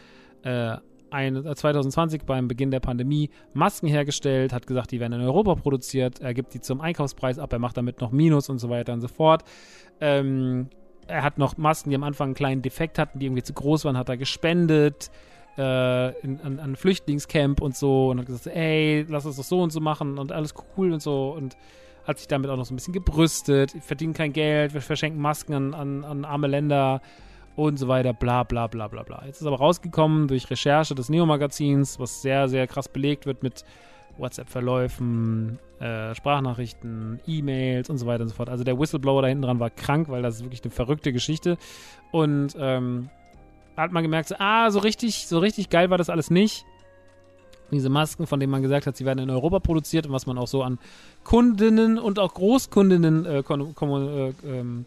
[0.42, 0.76] äh,
[1.10, 5.54] ein, äh, 2020 beim Beginn der Pandemie Masken hergestellt, hat gesagt, die werden in Europa
[5.54, 6.20] produziert.
[6.20, 9.00] Er gibt die zum Einkaufspreis ab, er macht damit noch Minus und so weiter und
[9.00, 9.44] so fort.
[9.98, 10.68] Ähm,
[11.06, 13.84] er hat noch Masken, die am Anfang einen kleinen Defekt hatten, die irgendwie zu groß
[13.84, 15.10] waren, hat er gespendet.
[15.58, 19.60] Äh, in, an, an Flüchtlingscamp und so und hat gesagt, ey, lass uns das so
[19.60, 21.56] und so machen und alles cool und so und
[22.04, 25.54] hat sich damit auch noch so ein bisschen gebrüstet, verdienen kein Geld, wir verschenken Masken
[25.54, 27.02] an, an, an arme Länder
[27.56, 29.24] und so weiter, bla bla bla bla bla.
[29.26, 33.64] Jetzt ist aber rausgekommen durch Recherche des Neo-Magazins, was sehr, sehr krass belegt wird mit
[34.18, 38.48] WhatsApp-Verläufen, äh, Sprachnachrichten, E-Mails und so weiter und so fort.
[38.48, 41.56] Also der Whistleblower da hinten dran war krank, weil das ist wirklich eine verrückte Geschichte.
[42.10, 43.08] Und ähm,
[43.76, 46.64] hat man gemerkt, so, ah, so richtig, so richtig geil war das alles nicht
[47.70, 50.38] diese Masken, von denen man gesagt hat, sie werden in Europa produziert und was man
[50.38, 50.78] auch so an
[51.24, 54.84] Kundinnen und auch Großkundinnen äh, kom äh, ähm,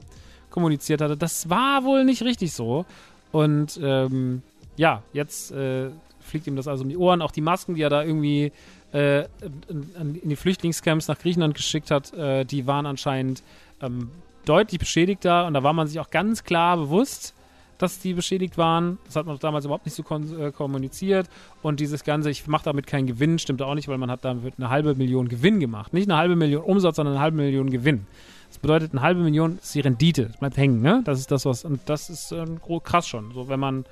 [0.49, 2.86] kommuniziert hatte, das war wohl nicht richtig so.
[3.31, 4.43] Und ähm,
[4.75, 7.21] ja, jetzt äh, fliegt ihm das also um die Ohren.
[7.21, 8.51] Auch die Masken, die er da irgendwie
[8.93, 9.23] äh,
[9.69, 13.43] in, die Flüchtlingscamps nach Griechenland geschickt hat, äh, die waren anscheinend
[13.82, 14.12] ähm,
[14.45, 17.34] deutlich beschädigter und da war man sich auch ganz klar bewusst,
[17.77, 18.97] dass die beschädigt waren.
[19.06, 21.27] Das hat man damals überhaupt nicht so äh, kommuniziert.
[21.62, 24.53] Und dieses Ganze, ich mache damit keinen Gewinn, stimmt auch nicht, weil man hat damit
[24.58, 25.91] eine halbe Million Gewinn gemacht.
[25.91, 28.08] Nicht eine halbe Million Umsatz, sondern eine halbe Million Gewinn.
[28.47, 30.27] Das bedeutet, eine halbe Million ist die Rendite.
[30.27, 31.01] Das bleibt hängen, ne?
[31.03, 31.65] Das ist das, was.
[31.65, 32.45] Und das ist äh,
[32.84, 33.34] krass schon.
[33.34, 33.86] So, wenn man,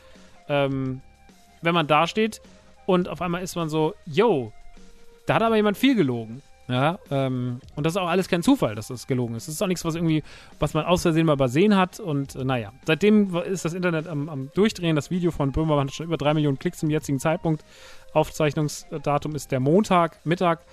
[0.48, 1.02] ähm,
[1.62, 2.42] wenn man da steht
[2.86, 4.54] und auf einmal ist man so, yo,
[5.32, 6.42] da hat aber jemand viel gelogen.
[6.68, 9.48] Ja, ähm, und das ist auch alles kein Zufall, dass das gelogen ist.
[9.48, 10.24] Das ist auch nichts, was irgendwie,
[10.60, 12.02] was man aus Versehen mal übersehen hat.
[12.02, 14.98] Und äh, naja, seitdem ist das Internet am, am Durchdrehen.
[14.98, 17.64] Das Video von Böhmermann hat schon über drei Millionen Klicks zum jetzigen Zeitpunkt.
[18.12, 20.66] Aufzeichnungsdatum ist der Montag, Mittag.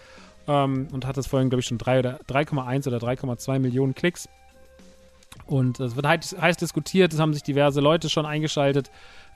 [0.49, 4.29] Ähm, und hat das vorhin, glaube ich, schon 3,1 oder 3,2 Millionen Klicks.
[5.47, 8.91] Und es wird heiß diskutiert, es haben sich diverse Leute schon eingeschaltet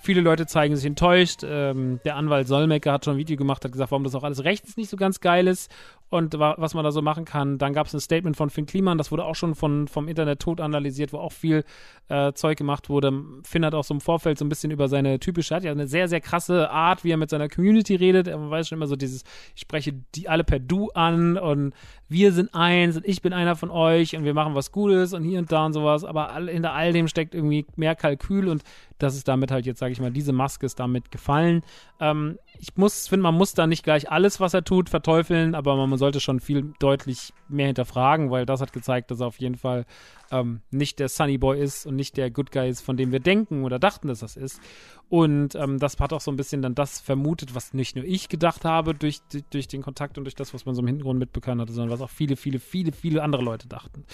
[0.04, 1.42] Viele Leute zeigen sich enttäuscht.
[1.44, 4.42] Ähm, der Anwalt Solmecke hat schon ein Video gemacht, hat gesagt, warum das auch alles
[4.42, 5.70] rechts nicht so ganz geil ist
[6.12, 7.59] und wa was man da so machen kann.
[7.59, 10.40] Dann gab es ein Statement von Finn Kliman, das wurde auch schon von, vom Internet
[10.40, 11.64] tot analysiert, wo auch viel
[12.09, 13.12] äh, Zeug gemacht wurde.
[13.44, 15.87] Finn hat auch so im Vorfeld so ein bisschen über seine typische, hat ja eine
[15.87, 18.27] sehr, sehr krasse Art, wie er mit seiner Community redet.
[18.27, 21.72] Man weiß schon immer so dieses, ich spreche die alle per Du an und
[22.09, 25.25] wir sind eins und ich bin einer von euch und wir machen was Gutes und
[25.25, 26.05] hier und da und sowas.
[26.05, 28.62] Aber hinter all dem steckt irgendwie mehr Kalkül und
[28.98, 31.62] das ist damit halt jetzt, sage ich mal, diese Maske ist damit gefallen.
[32.01, 35.86] Ähm, ich muss, finde, man muss da nicht gleich alles, was er tut, verteufeln, aber
[35.86, 39.56] man sollte schon viel deutlich mehr hinterfragen, weil das hat gezeigt, dass er auf jeden
[39.56, 39.84] Fall
[40.30, 43.20] ähm, nicht der Sunny Boy ist und nicht der Good Guy ist, von dem wir
[43.20, 44.60] denken oder dachten, dass das ist.
[45.08, 48.28] Und ähm, das hat auch so ein bisschen dann das vermutet, was nicht nur ich
[48.28, 51.60] gedacht habe durch, durch den Kontakt und durch das, was man so im Hintergrund mitbekommen
[51.60, 54.04] hatte, sondern was auch viele, viele, viele, viele andere Leute dachten.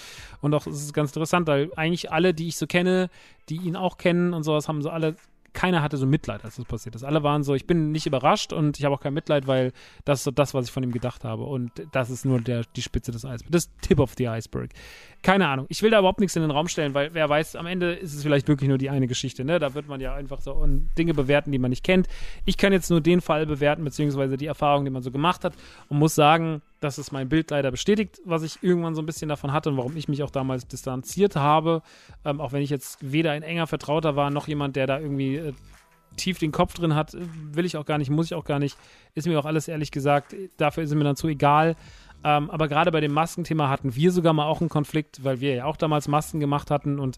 [0.41, 3.09] Und auch es ist ganz interessant, weil eigentlich alle, die ich so kenne,
[3.47, 5.15] die ihn auch kennen und sowas, haben so alle
[5.53, 7.03] keiner hatte so Mitleid, als das passiert ist.
[7.03, 9.71] Alle waren so, ich bin nicht überrascht und ich habe auch kein Mitleid, weil
[10.05, 11.43] das ist so das, was ich von ihm gedacht habe.
[11.43, 13.51] Und das ist nur der, die Spitze des Eisbergs.
[13.51, 14.71] Das Tip of the Iceberg.
[15.21, 15.65] Keine Ahnung.
[15.69, 18.13] Ich will da überhaupt nichts in den Raum stellen, weil wer weiß, am Ende ist
[18.13, 19.43] es vielleicht wirklich nur die eine Geschichte.
[19.43, 19.59] Ne?
[19.59, 20.65] Da wird man ja einfach so
[20.97, 22.07] Dinge bewerten, die man nicht kennt.
[22.45, 25.53] Ich kann jetzt nur den Fall bewerten, beziehungsweise die Erfahrung, die man so gemacht hat
[25.89, 29.29] und muss sagen, dass es mein Bild leider bestätigt, was ich irgendwann so ein bisschen
[29.29, 31.81] davon hatte und warum ich mich auch damals distanziert habe.
[32.25, 35.35] Ähm, auch wenn ich jetzt weder ein enger Vertrauter war, noch jemand, der da irgendwie
[35.35, 35.53] äh,
[36.15, 38.77] tief den Kopf drin hat, will ich auch gar nicht, muss ich auch gar nicht.
[39.15, 41.75] Ist mir auch alles ehrlich gesagt, dafür ist mir dann zu egal.
[42.23, 45.55] Ähm, aber gerade bei dem Maskenthema hatten wir sogar mal auch einen Konflikt, weil wir
[45.55, 47.17] ja auch damals Masken gemacht hatten und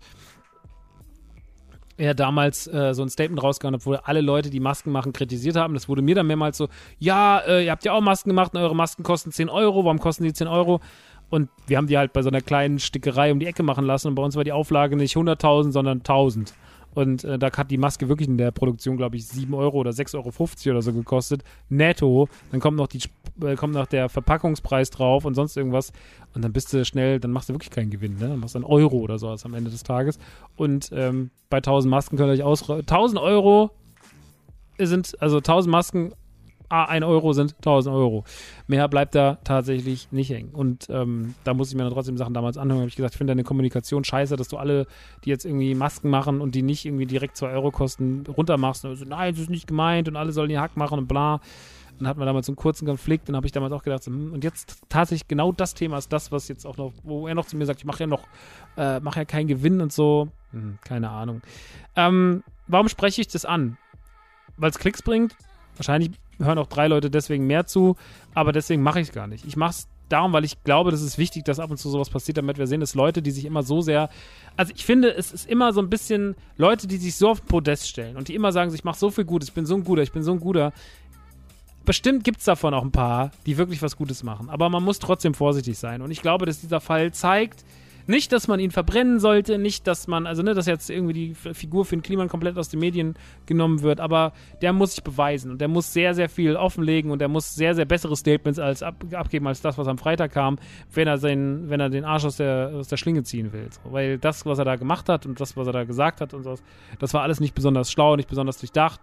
[1.98, 5.74] er damals äh, so ein Statement rausgehauen wo alle Leute, die Masken machen, kritisiert haben.
[5.74, 6.68] Das wurde mir dann mehrmals so,
[7.00, 10.00] ja, äh, ihr habt ja auch Masken gemacht und eure Masken kosten 10 Euro, warum
[10.00, 10.80] kosten die 10 Euro?
[11.30, 14.10] Und wir haben die halt bei so einer kleinen Stickerei um die Ecke machen lassen
[14.10, 16.54] und bei uns war die Auflage nicht 100.000, sondern 1000.
[16.94, 19.92] Und äh, da hat die Maske wirklich in der Produktion, glaube ich, 7 Euro oder
[19.92, 21.44] 6,50 Euro oder so gekostet.
[21.70, 22.28] Netto.
[22.52, 23.02] Dann kommt noch, die,
[23.44, 25.92] äh, kommt noch der Verpackungspreis drauf und sonst irgendwas.
[26.34, 28.18] Und dann bist du schnell, dann machst du wirklich keinen Gewinn.
[28.18, 28.30] Ne?
[28.30, 30.20] Dann machst du einen Euro oder sowas am Ende des Tages.
[30.56, 32.70] Und ähm, bei 1000 Masken könnt ihr euch aus...
[32.70, 33.72] 1000 Euro
[34.80, 36.14] sind, also 1000 Masken
[36.72, 38.24] ah, 1 Euro sind 1000 Euro.
[38.68, 40.50] Mehr bleibt da tatsächlich nicht hängen.
[40.50, 42.82] Und ähm, da muss ich mir dann trotzdem Sachen damals anhören.
[42.82, 44.88] Habe ich gesagt, ich finde deine Kommunikation scheiße, dass du alle,
[45.26, 48.86] die jetzt irgendwie Masken machen und die nicht irgendwie direkt 2 Euro kosten, runtermachst.
[48.86, 51.42] Und so, nein, das ist nicht gemeint und alle sollen den Hack machen und bla.
[52.02, 54.12] Dann hatten wir damals so einen kurzen Konflikt und habe ich damals auch gedacht, so,
[54.12, 57.36] hm, und jetzt tatsächlich genau das Thema ist das, was jetzt auch noch, wo er
[57.36, 58.24] noch zu mir sagt, ich mache ja noch,
[58.76, 60.30] äh, mache ja keinen Gewinn und so.
[60.52, 61.42] Hm, keine Ahnung.
[61.96, 63.78] Ähm, warum spreche ich das an?
[64.58, 65.36] Weil es Klicks bringt?
[65.76, 66.12] Wahrscheinlich
[66.46, 67.96] hören auch drei Leute deswegen mehr zu,
[68.34, 69.46] aber deswegen mache ich es gar nicht.
[69.46, 72.10] Ich mache es darum, weil ich glaube, das ist wichtig, dass ab und zu sowas
[72.10, 74.10] passiert, damit wir sehen, dass Leute, die sich immer so sehr,
[74.58, 77.48] also ich finde, es ist immer so ein bisschen Leute, die sich so auf den
[77.48, 79.84] Podest stellen und die immer sagen, ich mache so viel Gutes, ich bin so ein
[79.84, 80.74] Guter, ich bin so ein Guter.
[81.86, 85.00] Bestimmt gibt es davon auch ein paar, die wirklich was Gutes machen, aber man muss
[85.00, 87.66] trotzdem vorsichtig sein und ich glaube, dass dieser Fall zeigt,
[88.08, 91.34] nicht, dass man ihn verbrennen sollte, nicht, dass man, also ne, dass jetzt irgendwie die
[91.34, 95.52] Figur für den Kliman komplett aus den Medien genommen wird, aber der muss sich beweisen
[95.52, 98.84] und der muss sehr, sehr viel offenlegen und der muss sehr, sehr bessere Statements als
[98.84, 100.58] ab, abgeben als das, was am Freitag kam,
[100.94, 103.68] wenn er, seinen, wenn er den Arsch aus der, aus der Schlinge ziehen will.
[103.72, 106.34] So, weil das, was er da gemacht hat und das, was er da gesagt hat
[106.34, 106.56] und so,
[107.00, 109.02] das war alles nicht besonders schlau, nicht besonders durchdacht.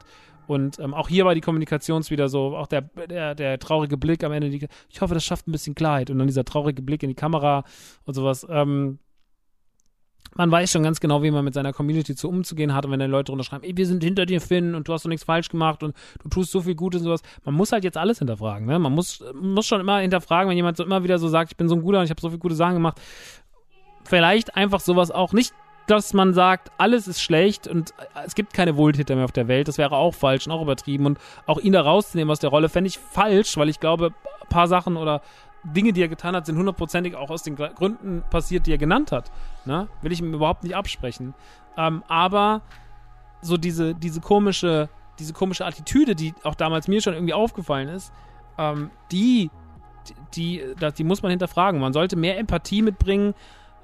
[0.49, 4.25] Und ähm, auch hier war die Kommunikation wieder so, auch der, der, der traurige Blick
[4.25, 6.09] am Ende, die, ich hoffe, das schafft ein bisschen Klarheit.
[6.11, 7.65] Und dann dieser traurige Blick in die Kamera
[8.07, 8.47] und sowas.
[8.49, 8.99] Ähm,
[10.35, 12.87] man weiß schon ganz genau, wie man mit seiner Community zu umzugehen hat.
[12.87, 15.05] Und wenn dann Leute drunter schreiben, ey, wir sind hinter dir, Finn, und du hast
[15.05, 17.23] doch nichts falsch gemacht und du tust so viel Gutes und sowas.
[17.45, 18.67] Man muss halt jetzt alles hinterfragen.
[18.67, 18.79] Ne?
[18.79, 21.69] Man muss, muss schon immer hinterfragen, wenn jemand so immer wieder so sagt, ich bin
[21.69, 22.99] so ein Guter und ich habe so viele gute Sachen gemacht.
[24.05, 25.53] Vielleicht einfach sowas auch nicht
[25.89, 27.95] dass man sagt, alles ist schlecht und
[28.27, 29.69] es gibt keine Wohltäter mehr auf der Welt.
[29.69, 31.07] Das wäre auch falsch und auch übertrieben.
[31.07, 34.49] Und auch ihn da rauszunehmen aus der Rolle, fände ich falsch, weil ich glaube, ein
[34.49, 35.23] paar Sachen oder
[35.65, 39.13] Dinge, die er getan hat, sind hundertprozentig auch aus den Gründen passiert, die er genannt
[39.13, 39.33] hat.
[39.65, 39.89] Ne?
[40.03, 41.35] Will ich ihm überhaupt nicht absprechen.
[41.77, 42.61] Ähm, aber
[43.41, 48.13] so diese, diese komische, diese komische Attitüde, die auch damals mir schon irgendwie aufgefallen ist,
[48.59, 49.51] ähm, die,
[50.35, 51.81] die, die, die muss man hinterfragen.
[51.81, 53.35] Man sollte mehr Empathie mitbringen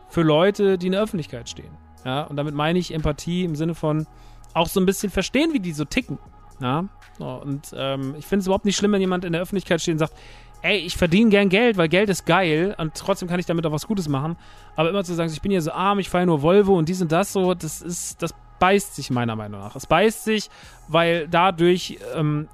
[0.09, 1.84] für Leute, die in der Öffentlichkeit stehen.
[2.05, 4.07] Ja, und damit meine ich Empathie im Sinne von
[4.53, 6.19] auch so ein bisschen verstehen, wie die so ticken.
[6.61, 6.85] Ja,
[7.19, 9.99] und ähm, ich finde es überhaupt nicht schlimm, wenn jemand in der Öffentlichkeit steht und
[9.99, 10.15] sagt,
[10.63, 13.73] ey, ich verdiene gern Geld, weil Geld ist geil und trotzdem kann ich damit auch
[13.73, 14.37] was Gutes machen.
[14.77, 17.03] Aber immer zu sagen, ich bin hier so arm, ich fahre nur Volvo und dies
[17.03, 19.77] und das so, das ist, das beißt sich meiner Meinung nach.
[19.77, 20.49] Es beißt sich,
[20.89, 22.49] weil dadurch ähm,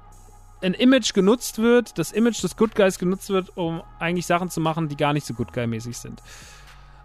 [0.61, 4.59] ein Image genutzt wird, das Image des Good Guys genutzt wird, um eigentlich Sachen zu
[4.59, 6.21] machen, die gar nicht so Good Guy-mäßig sind.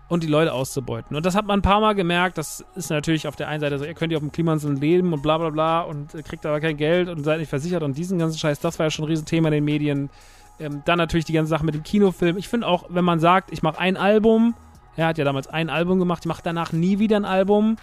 [0.09, 1.17] Und die Leute auszubeuten.
[1.17, 2.39] Und das hat man ein paar Mal gemerkt.
[2.39, 5.13] Das ist natürlich auf der einen Seite so, ihr könnt ja auf dem Klimansland leben
[5.13, 8.19] und bla bla bla und kriegt aber kein Geld und seid nicht versichert und diesen
[8.19, 10.11] ganzen Scheiß, das war ja schon ein Riesenthema in den Medien.
[10.59, 12.37] Ähm, dann natürlich die ganze Sache mit dem Kinofilm.
[12.39, 14.55] Ich finde auch, wenn man sagt, ich mache ein Album,
[14.97, 17.77] er hat ja damals ein Album gemacht, ich mache danach nie wieder ein Album.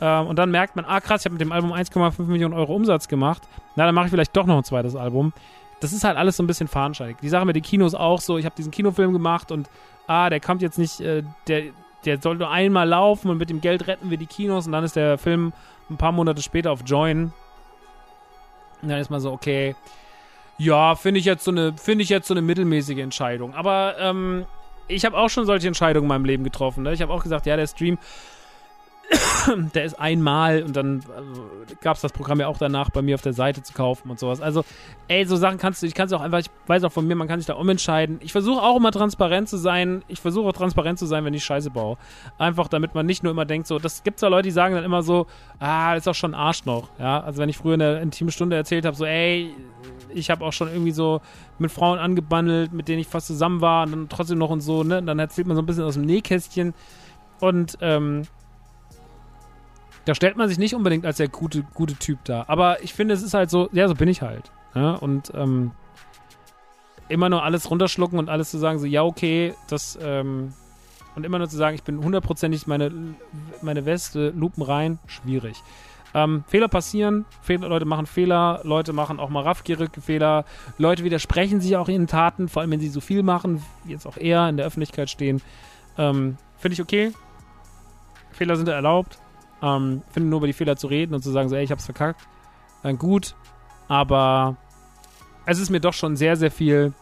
[0.00, 2.74] Ähm, und dann merkt man, ah krass, ich habe mit dem Album 1,5 Millionen Euro
[2.74, 3.42] Umsatz gemacht.
[3.76, 5.32] Na, dann mache ich vielleicht doch noch ein zweites Album.
[5.80, 7.16] Das ist halt alles so ein bisschen fahnenscheinig.
[7.22, 9.68] Die Sache mit den Kinos auch so, ich habe diesen Kinofilm gemacht und
[10.06, 11.64] ah, der kommt jetzt nicht, äh, der,
[12.04, 14.84] der soll nur einmal laufen und mit dem Geld retten wir die Kinos und dann
[14.84, 15.52] ist der Film
[15.88, 17.32] ein paar Monate später auf Join.
[18.82, 19.74] Und dann ist man so, okay,
[20.58, 23.54] ja, finde ich jetzt so eine, finde ich jetzt so eine mittelmäßige Entscheidung.
[23.54, 24.44] Aber ähm,
[24.88, 26.82] ich habe auch schon solche Entscheidungen in meinem Leben getroffen.
[26.82, 26.92] Ne?
[26.92, 27.98] Ich habe auch gesagt, ja, der Stream
[29.74, 31.42] der ist einmal und dann also,
[31.80, 34.18] gab es das Programm ja auch danach bei mir auf der Seite zu kaufen und
[34.18, 34.40] sowas.
[34.40, 34.64] Also,
[35.08, 37.16] ey, so Sachen kannst du, ich kann es auch einfach, ich weiß auch von mir,
[37.16, 38.18] man kann sich da umentscheiden.
[38.22, 40.04] Ich versuche auch immer transparent zu sein.
[40.06, 41.96] Ich versuche auch transparent zu sein, wenn ich Scheiße baue.
[42.38, 44.84] Einfach, damit man nicht nur immer denkt, so, das gibt zwar Leute, die sagen dann
[44.84, 45.26] immer so,
[45.58, 46.88] ah, ist auch schon Arsch noch.
[46.98, 49.52] Ja, also wenn ich früher in der intimen Stunde erzählt habe, so, ey,
[50.14, 51.20] ich habe auch schon irgendwie so
[51.58, 54.84] mit Frauen angebandelt, mit denen ich fast zusammen war und dann trotzdem noch und so,
[54.84, 55.02] ne?
[55.02, 56.74] Dann erzählt man so ein bisschen aus dem Nähkästchen.
[57.40, 58.22] Und, ähm,
[60.04, 62.44] da stellt man sich nicht unbedingt als der gute, gute Typ da.
[62.48, 64.50] Aber ich finde, es ist halt so, ja, so bin ich halt.
[64.74, 64.94] Ja?
[64.94, 65.72] Und ähm,
[67.08, 70.52] immer nur alles runterschlucken und alles zu sagen, so, ja, okay, das, ähm,
[71.16, 72.92] und immer nur zu sagen, ich bin hundertprozentig meine,
[73.62, 75.62] meine Weste, Lupen rein, schwierig.
[76.14, 80.44] Ähm, Fehler passieren, Fehler, Leute machen Fehler, Leute machen auch mal raffgierige Fehler,
[80.78, 84.16] Leute widersprechen sich auch ihren Taten, vor allem wenn sie so viel machen, jetzt auch
[84.16, 85.40] eher in der Öffentlichkeit stehen.
[85.98, 87.12] Ähm, Finde ich okay.
[88.32, 89.18] Fehler sind erlaubt.
[89.62, 91.84] Ähm, finde nur über die Fehler zu reden und zu sagen, so, ey, ich hab's
[91.84, 92.26] verkackt.
[92.82, 93.34] Dann gut.
[93.88, 94.56] Aber
[95.46, 96.92] es ist mir doch schon sehr, sehr viel.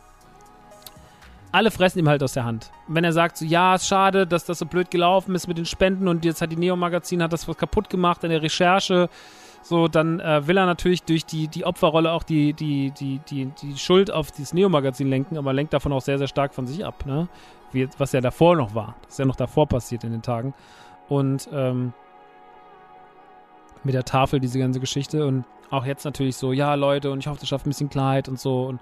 [1.53, 2.71] Alle fressen ihm halt aus der Hand.
[2.88, 5.64] Wenn er sagt, so, ja, ist schade, dass das so blöd gelaufen ist mit den
[5.64, 9.09] Spenden und jetzt hat die Neo-Magazin hat das was kaputt gemacht in der Recherche,
[9.62, 13.47] so, dann äh, will er natürlich durch die, die Opferrolle auch die, die, die, die,
[13.61, 16.85] die Schuld auf dieses Neo-Magazin lenken, aber lenkt davon auch sehr, sehr stark von sich
[16.85, 17.29] ab, ne?
[17.73, 18.97] Wie, was ja davor noch war.
[19.03, 20.55] Das ist ja noch davor passiert in den Tagen.
[21.09, 21.92] Und, ähm,
[23.85, 25.27] mit der Tafel, diese ganze Geschichte.
[25.27, 28.29] Und auch jetzt natürlich so, ja, Leute, und ich hoffe, das schafft ein bisschen Klarheit
[28.29, 28.81] und so und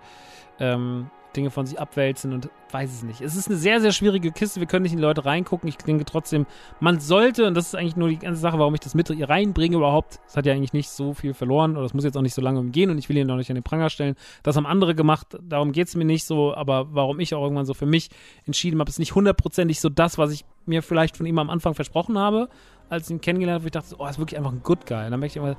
[0.59, 3.21] ähm, Dinge von sich abwälzen und weiß es nicht.
[3.21, 4.61] Es ist eine sehr, sehr schwierige Kiste.
[4.61, 5.69] Wir können nicht in die Leute reingucken.
[5.69, 6.47] Ich denke trotzdem,
[6.81, 9.77] man sollte, und das ist eigentlich nur die ganze Sache, warum ich das mit reinbringe
[9.77, 10.21] überhaupt.
[10.27, 12.43] Es hat ja eigentlich nicht so viel verloren oder es muss jetzt auch nicht so
[12.43, 14.15] lange umgehen und ich will ihn auch nicht an den Pranger stellen.
[14.43, 17.67] Das haben andere gemacht, darum geht es mir nicht so, aber warum ich auch irgendwann
[17.67, 18.11] so für mich
[18.45, 21.75] entschieden habe, ist nicht hundertprozentig so das, was ich mir vielleicht von ihm am Anfang
[21.75, 22.49] versprochen habe
[22.89, 25.05] als ich ihn kennengelernt habe, ich dachte, oh, ist wirklich einfach ein Good Guy.
[25.05, 25.57] Und dann merke ich immer,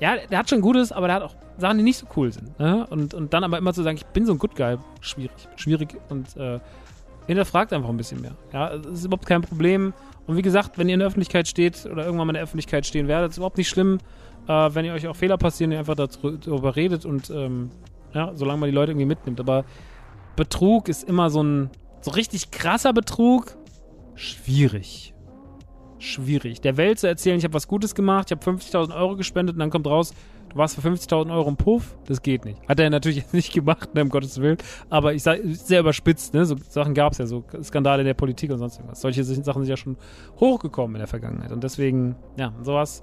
[0.00, 2.58] ja, der hat schon Gutes, aber der hat auch Sachen, die nicht so cool sind.
[2.58, 2.86] Ne?
[2.90, 5.48] Und, und dann aber immer zu sagen, ich bin so ein Good Guy, schwierig.
[5.56, 6.60] Schwierig und äh,
[7.26, 8.32] hinterfragt einfach ein bisschen mehr.
[8.52, 9.92] Ja, das ist überhaupt kein Problem.
[10.26, 12.86] Und wie gesagt, wenn ihr in der Öffentlichkeit steht oder irgendwann mal in der Öffentlichkeit
[12.86, 13.98] stehen werdet, ist überhaupt nicht schlimm,
[14.48, 17.70] äh, wenn ihr euch auch Fehler passieren, ihr einfach darüber redet und ähm,
[18.12, 19.40] ja, solange man die Leute irgendwie mitnimmt.
[19.40, 19.64] Aber
[20.36, 23.56] Betrug ist immer so ein so richtig krasser Betrug.
[24.14, 25.12] Schwierig
[26.02, 26.60] schwierig.
[26.60, 29.60] Der Welt zu erzählen, ich habe was Gutes gemacht, ich habe 50.000 Euro gespendet und
[29.60, 30.14] dann kommt raus,
[30.50, 32.58] du warst für 50.000 Euro im Puff, das geht nicht.
[32.68, 34.58] Hat er natürlich nicht gemacht, ne, um Gottes Willen,
[34.90, 38.14] aber ich sage sehr überspitzt, ne, so Sachen gab es ja, so Skandale in der
[38.14, 39.00] Politik und sonst irgendwas.
[39.00, 39.96] Solche Sachen sind ja schon
[40.40, 43.00] hochgekommen in der Vergangenheit und deswegen, ja, sowas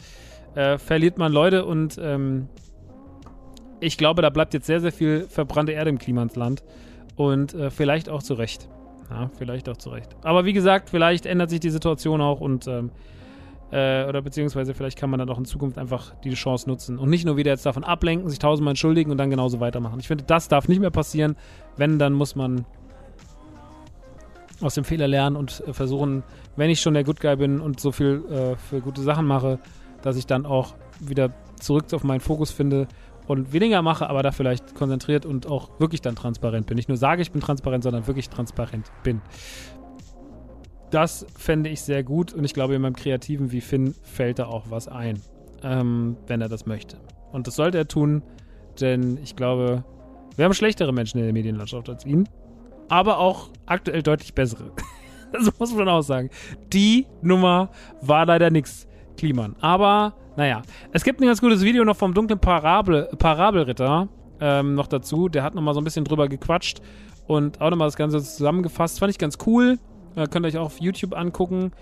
[0.56, 2.48] äh, verliert man Leute und ähm,
[3.80, 6.64] ich glaube, da bleibt jetzt sehr, sehr viel verbrannte Erde im Klimansland
[7.16, 8.70] und äh, vielleicht auch zu Recht.
[9.10, 10.16] Ja, vielleicht auch zu Recht.
[10.24, 12.92] Aber wie gesagt, vielleicht ändert sich die Situation auch und ähm,
[13.72, 17.10] äh, oder beziehungsweise vielleicht kann man dann auch in Zukunft einfach die Chance nutzen und
[17.10, 20.00] nicht nur wieder jetzt davon ablenken, sich tausendmal entschuldigen und dann genauso weitermachen.
[20.00, 21.36] Ich finde, das darf nicht mehr passieren.
[21.78, 22.66] Wenn, dann muss man
[24.62, 26.24] aus dem Fehler lernen und äh, versuchen,
[26.56, 29.60] wenn ich schon der Good Guy bin und so viel äh, für gute Sachen mache,
[30.02, 32.88] dass ich dann auch wieder zurück auf meinen Fokus finde
[33.30, 36.76] und weniger mache, aber da vielleicht konzentriert und auch wirklich dann transparent bin.
[36.76, 39.22] Nicht nur sage, ich bin transparent, sondern wirklich transparent bin.
[40.90, 44.48] Das fände ich sehr gut und ich glaube, in meinem Kreativen wie Finn fällt da
[44.48, 45.22] auch was ein,
[45.62, 46.98] ähm, wenn er das möchte.
[47.32, 48.24] Und das sollte er tun,
[48.82, 49.84] denn ich glaube,
[50.36, 52.28] wir haben schlechtere Menschen in der Medienlandschaft als ihn,
[52.88, 54.72] aber auch aktuell deutlich bessere.
[55.32, 56.32] das muss man auch sagen.
[56.74, 57.70] Die Nummer
[58.02, 58.88] war leider nichts,
[59.18, 59.56] Kliman.
[59.62, 60.62] Aber naja,
[60.94, 64.08] es gibt ein ganz gutes Video noch vom dunklen Parabel, Parabelritter
[64.40, 65.28] ähm, noch dazu.
[65.28, 66.80] Der hat nochmal so ein bisschen drüber gequatscht
[67.28, 69.00] und auch nochmal das Ganze zusammengefasst.
[69.00, 69.78] Fand ich ganz cool.
[70.16, 71.74] Äh, könnt ihr euch auch auf YouTube angucken.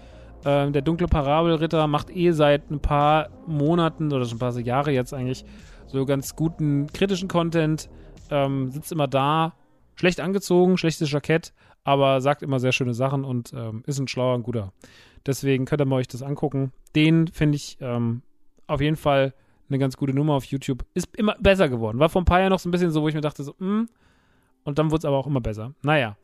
[0.44, 4.90] Ähm, der dunkle Parabelritter macht eh seit ein paar Monaten oder schon ein paar Jahre
[4.90, 5.46] jetzt eigentlich
[5.86, 7.92] so ganz guten kritischen Content.
[8.32, 9.54] Ähm, sitzt immer da
[9.94, 14.34] schlecht angezogen, schlechtes Jackett, aber sagt immer sehr schöne Sachen und ähm, ist ein schlauer
[14.34, 14.74] und guter.
[15.28, 16.72] Deswegen könnt ihr mal euch das angucken.
[16.96, 18.24] Den finde ich ähm,
[18.68, 19.34] auf jeden Fall
[19.70, 20.86] eine ganz gute Nummer auf YouTube.
[20.94, 22.00] Ist immer besser geworden.
[22.00, 23.56] War vor ein paar Jahren noch so ein bisschen so, wo ich mir dachte, so.
[23.60, 23.90] Hm.
[24.64, 25.74] Und dann wurde es aber auch immer besser.
[25.82, 26.18] Naja.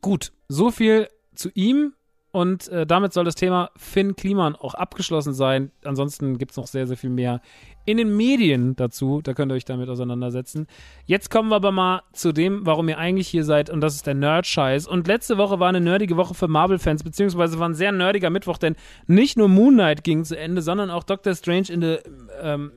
[0.00, 1.94] Gut, so viel zu ihm.
[2.32, 5.70] Und äh, damit soll das Thema Finn Kliman auch abgeschlossen sein.
[5.84, 7.42] Ansonsten gibt es noch sehr, sehr viel mehr
[7.84, 9.20] in den Medien dazu.
[9.22, 10.66] Da könnt ihr euch damit auseinandersetzen.
[11.04, 13.68] Jetzt kommen wir aber mal zu dem, warum ihr eigentlich hier seid.
[13.68, 14.88] Und das ist der Nerd-Scheiß.
[14.88, 18.56] Und letzte Woche war eine nerdige Woche für Marvel-Fans, beziehungsweise war ein sehr nerdiger Mittwoch,
[18.56, 21.98] denn nicht nur Moon Knight ging zu Ende, sondern auch Doctor Strange in the
[22.40, 22.72] ähm,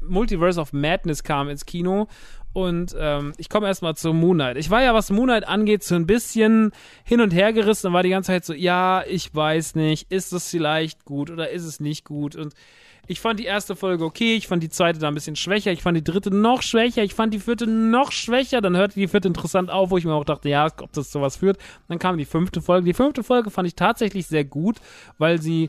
[0.00, 2.06] Multiverse of Madness kam ins Kino.
[2.56, 4.56] Und ähm, ich komme erstmal zu Moonlight.
[4.56, 6.72] Ich war ja, was Moonlight angeht, so ein bisschen
[7.04, 10.32] hin und her gerissen und war die ganze Zeit so, ja, ich weiß nicht, ist
[10.32, 12.34] das vielleicht gut oder ist es nicht gut?
[12.34, 12.54] Und
[13.08, 15.82] ich fand die erste Folge okay, ich fand die zweite da ein bisschen schwächer, ich
[15.82, 19.28] fand die dritte noch schwächer, ich fand die vierte noch schwächer, dann hörte die vierte
[19.28, 21.58] interessant auf, wo ich mir auch dachte, ja, ob das zu was führt.
[21.88, 22.86] Dann kam die fünfte Folge.
[22.86, 24.78] Die fünfte Folge fand ich tatsächlich sehr gut,
[25.18, 25.68] weil sie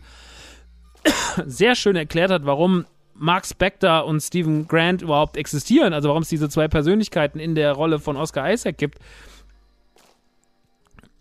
[1.46, 2.86] sehr schön erklärt hat, warum
[3.20, 7.74] Mark Spector und Stephen Grant überhaupt existieren, also warum es diese zwei Persönlichkeiten in der
[7.74, 9.00] Rolle von Oscar Isaac gibt.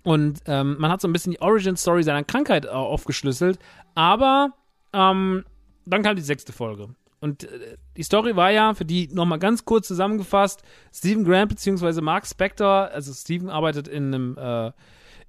[0.02, 3.58] Und ähm, man hat so ein bisschen die Origin-Story seiner Krankheit aufgeschlüsselt,
[3.94, 4.52] aber
[4.92, 5.44] ähm,
[5.84, 6.90] dann kam die sechste Folge.
[7.20, 12.00] Und äh, die Story war ja, für die nochmal ganz kurz zusammengefasst, Stephen Grant bzw.
[12.02, 14.66] Mark Spector, also Stephen arbeitet in einem, äh,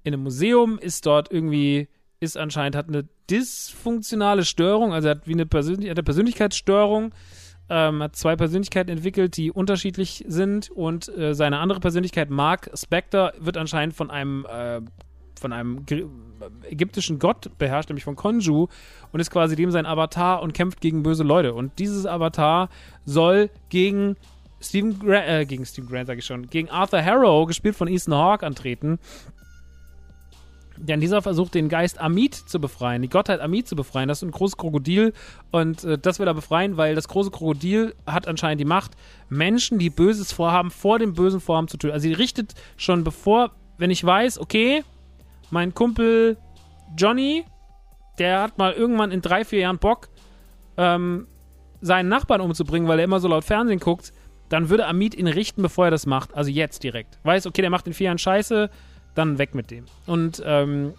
[0.04, 1.88] in einem Museum, ist dort irgendwie
[2.20, 7.14] ist anscheinend, hat eine dysfunktionale Störung, also hat wie eine, Persönlich eine Persönlichkeitsstörung,
[7.70, 13.34] ähm, hat zwei Persönlichkeiten entwickelt, die unterschiedlich sind und äh, seine andere Persönlichkeit, Mark Spector,
[13.40, 14.82] wird anscheinend von einem äh,
[15.40, 15.86] von einem
[16.70, 18.68] ägyptischen Gott beherrscht, nämlich von Konju,
[19.12, 21.54] und ist quasi dem sein Avatar und kämpft gegen böse Leute.
[21.54, 22.70] Und dieses Avatar
[23.06, 24.16] soll gegen
[24.60, 28.16] Stephen Grant, äh, gegen Stephen Grant, sag ich schon, gegen Arthur Harrow, gespielt von Ethan
[28.16, 29.00] Hawke, antreten.
[30.80, 34.08] Denn dieser versucht, den Geist Amit zu befreien, die Gottheit Amit zu befreien.
[34.08, 35.14] Das ist ein großes Krokodil
[35.52, 38.92] und äh, das will er befreien, weil das große Krokodil hat anscheinend die Macht,
[39.30, 41.94] Menschen, die Böses vorhaben, vor dem bösen Vorhaben zu töten.
[41.94, 44.84] Also sie richtet schon bevor, wenn ich weiß, okay,
[45.50, 46.38] mein Kumpel
[46.96, 47.46] Johnny,
[48.20, 50.10] der hat mal irgendwann in drei, vier Jahren Bock,
[50.78, 51.28] ähm,
[51.82, 54.14] seinen Nachbarn umzubringen, weil er immer so laut Fernsehen guckt,
[54.50, 56.34] dann würde Amit ihn richten, bevor er das macht.
[56.36, 57.20] Also jetzt direkt.
[57.24, 58.70] Weiß, okay, der macht in vier Jahren Scheiße,
[59.18, 59.86] dann weg mit dem.
[60.06, 60.94] Und ähm,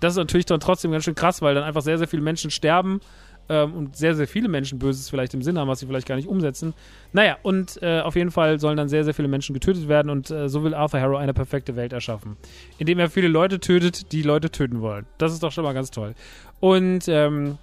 [0.00, 2.50] das ist natürlich dann trotzdem ganz schön krass, weil dann einfach sehr, sehr viele Menschen
[2.50, 3.00] sterben
[3.48, 6.16] ähm, und sehr, sehr viele Menschen Böses vielleicht im Sinn haben, was sie vielleicht gar
[6.16, 6.74] nicht umsetzen.
[7.12, 10.30] Naja, und äh, auf jeden Fall sollen dann sehr, sehr viele Menschen getötet werden und
[10.30, 12.36] äh, so will Arthur Harrow eine perfekte Welt erschaffen,
[12.78, 15.06] indem er viele Leute tötet, die Leute töten wollen.
[15.18, 16.14] Das ist doch schon mal ganz toll.
[16.60, 17.58] Und ähm,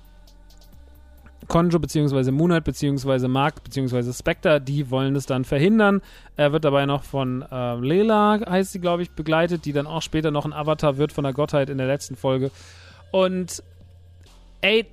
[1.47, 2.31] Konjo bzw.
[2.31, 3.27] Moonlight bzw.
[3.27, 4.12] Mark bzw.
[4.13, 6.01] Spectre, die wollen es dann verhindern.
[6.36, 10.01] Er wird dabei noch von äh, Lela, heißt sie, glaube ich, begleitet, die dann auch
[10.01, 12.51] später noch ein Avatar wird von der Gottheit in der letzten Folge.
[13.12, 13.63] Und
[14.62, 14.86] ey,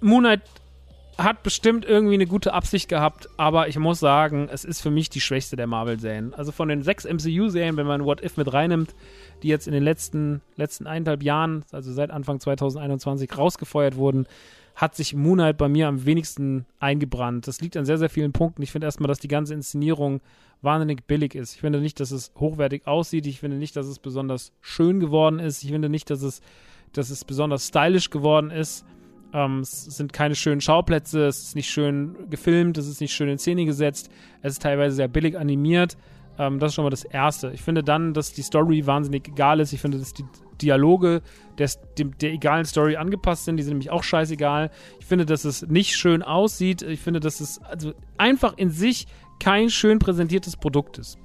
[0.00, 0.42] Moonlight
[1.18, 5.10] hat bestimmt irgendwie eine gute Absicht gehabt, aber ich muss sagen, es ist für mich
[5.10, 6.34] die schwächste der Marvel-Serien.
[6.34, 8.94] Also von den sechs MCU-Serien, wenn man What If mit reinnimmt,
[9.42, 14.26] die jetzt in den letzten, letzten eineinhalb Jahren, also seit Anfang 2021, rausgefeuert wurden,
[14.74, 17.46] hat sich Moonlight bei mir am wenigsten eingebrannt.
[17.46, 18.62] Das liegt an sehr, sehr vielen Punkten.
[18.62, 20.20] Ich finde erstmal, dass die ganze Inszenierung
[20.62, 21.54] wahnsinnig billig ist.
[21.54, 23.26] Ich finde nicht, dass es hochwertig aussieht.
[23.26, 25.62] Ich finde nicht, dass es besonders schön geworden ist.
[25.62, 26.40] Ich finde nicht, dass es,
[26.92, 28.84] dass es besonders stylisch geworden ist.
[29.34, 33.28] Ähm, es sind keine schönen Schauplätze, es ist nicht schön gefilmt, es ist nicht schön
[33.28, 34.08] in Szene gesetzt,
[34.42, 35.96] es ist teilweise sehr billig animiert.
[36.38, 37.50] Ähm, das ist schon mal das Erste.
[37.52, 39.72] Ich finde dann, dass die Story wahnsinnig egal ist.
[39.72, 40.24] Ich finde, dass die
[40.62, 41.20] Dialoge
[41.58, 41.68] der,
[41.98, 43.56] der egalen Story angepasst sind.
[43.56, 44.70] Die sind nämlich auch scheißegal.
[45.00, 46.82] Ich finde, dass es nicht schön aussieht.
[46.82, 49.06] Ich finde, dass es also einfach in sich
[49.40, 51.18] kein schön präsentiertes Produkt ist.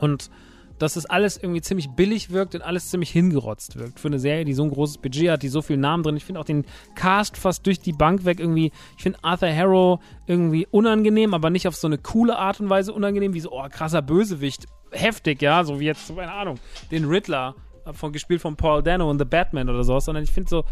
[0.00, 0.30] Und
[0.78, 4.00] dass es alles irgendwie ziemlich billig wirkt und alles ziemlich hingerotzt wirkt.
[4.00, 6.16] Für eine Serie, die so ein großes Budget hat, die so viele Namen drin.
[6.16, 8.72] Ich finde auch den Cast fast durch die Bank weg irgendwie.
[8.96, 12.92] Ich finde Arthur Harrow irgendwie unangenehm, aber nicht auf so eine coole Art und Weise
[12.92, 14.66] unangenehm, wie so, oh, krasser Bösewicht.
[14.90, 16.58] Heftig, ja, so wie jetzt, keine Ahnung,
[16.90, 17.56] den Riddler,
[17.92, 20.64] von, gespielt von Paul Dano und The Batman oder sowas, sondern ich finde so,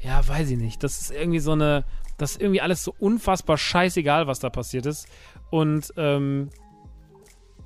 [0.00, 0.82] ja, weiß ich nicht.
[0.82, 1.84] Das ist irgendwie so eine,
[2.18, 5.08] das ist irgendwie alles so unfassbar scheißegal, was da passiert ist.
[5.50, 6.50] Und, ähm,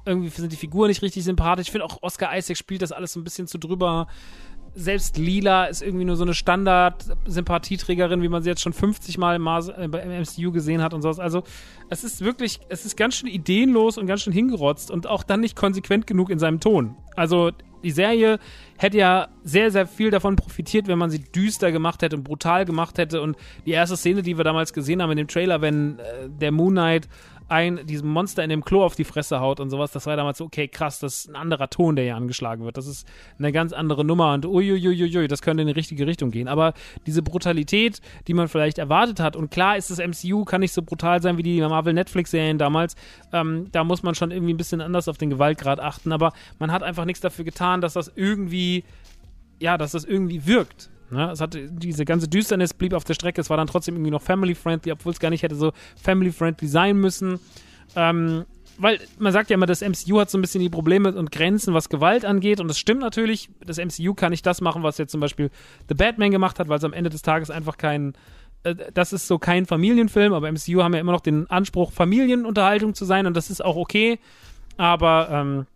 [0.04, 1.68] irgendwie sind die Figuren nicht richtig sympathisch.
[1.68, 4.06] Ich finde auch Oscar Isaac spielt das alles so ein bisschen zu drüber.
[4.74, 9.36] Selbst Lila ist irgendwie nur so eine Standard-Sympathieträgerin, wie man sie jetzt schon 50 Mal
[9.36, 11.18] im, äh, MCU gesehen hat und sowas.
[11.18, 11.42] Also,
[11.90, 15.40] es ist wirklich, es ist ganz schön ideenlos und ganz schön hingerotzt und auch dann
[15.40, 16.96] nicht konsequent genug in seinem Ton.
[17.16, 17.50] Also,
[17.82, 18.38] die Serie
[18.78, 22.64] hätte ja sehr, sehr viel davon profitiert, wenn man sie düster gemacht hätte und brutal
[22.64, 23.20] gemacht hätte.
[23.20, 23.36] Und
[23.66, 26.72] die erste Szene, die wir damals gesehen haben in dem Trailer, wenn äh, der Moon
[26.72, 27.08] Knight
[27.48, 30.38] ein, diesem Monster in dem Klo auf die Fresse haut und sowas, das war damals
[30.38, 32.76] so, okay, krass, das ist ein anderer Ton, der hier angeschlagen wird.
[32.76, 33.06] Das ist
[33.38, 36.48] eine ganz andere Nummer und uiuiuiui, das könnte in die richtige Richtung gehen.
[36.48, 36.74] Aber
[37.06, 40.82] diese Brutalität, die man vielleicht erwartet hat, und klar ist das MCU, kann nicht so
[40.82, 42.96] brutal sein wie die Marvel-Netflix-Serien damals,
[43.32, 46.72] ähm, da muss man schon irgendwie ein bisschen anders auf den Gewaltgrad achten, aber man
[46.72, 48.84] hat einfach nichts dafür getan, dass das irgendwie,
[49.60, 50.90] ja, dass das irgendwie wirkt.
[51.12, 51.30] Ne?
[51.30, 53.40] Es hatte diese ganze Düsternis blieb auf der Strecke.
[53.40, 56.96] Es war dann trotzdem irgendwie noch family-friendly, obwohl es gar nicht hätte so family-friendly sein
[56.96, 57.38] müssen.
[57.94, 58.46] Ähm,
[58.78, 61.74] weil man sagt ja immer, das MCU hat so ein bisschen die Probleme und Grenzen,
[61.74, 62.60] was Gewalt angeht.
[62.60, 63.50] Und das stimmt natürlich.
[63.64, 65.50] Das MCU kann nicht das machen, was jetzt zum Beispiel
[65.88, 68.14] The Batman gemacht hat, weil es am Ende des Tages einfach kein.
[68.62, 72.94] Äh, das ist so kein Familienfilm, aber MCU haben ja immer noch den Anspruch, Familienunterhaltung
[72.94, 74.18] zu sein und das ist auch okay.
[74.78, 75.66] Aber ähm,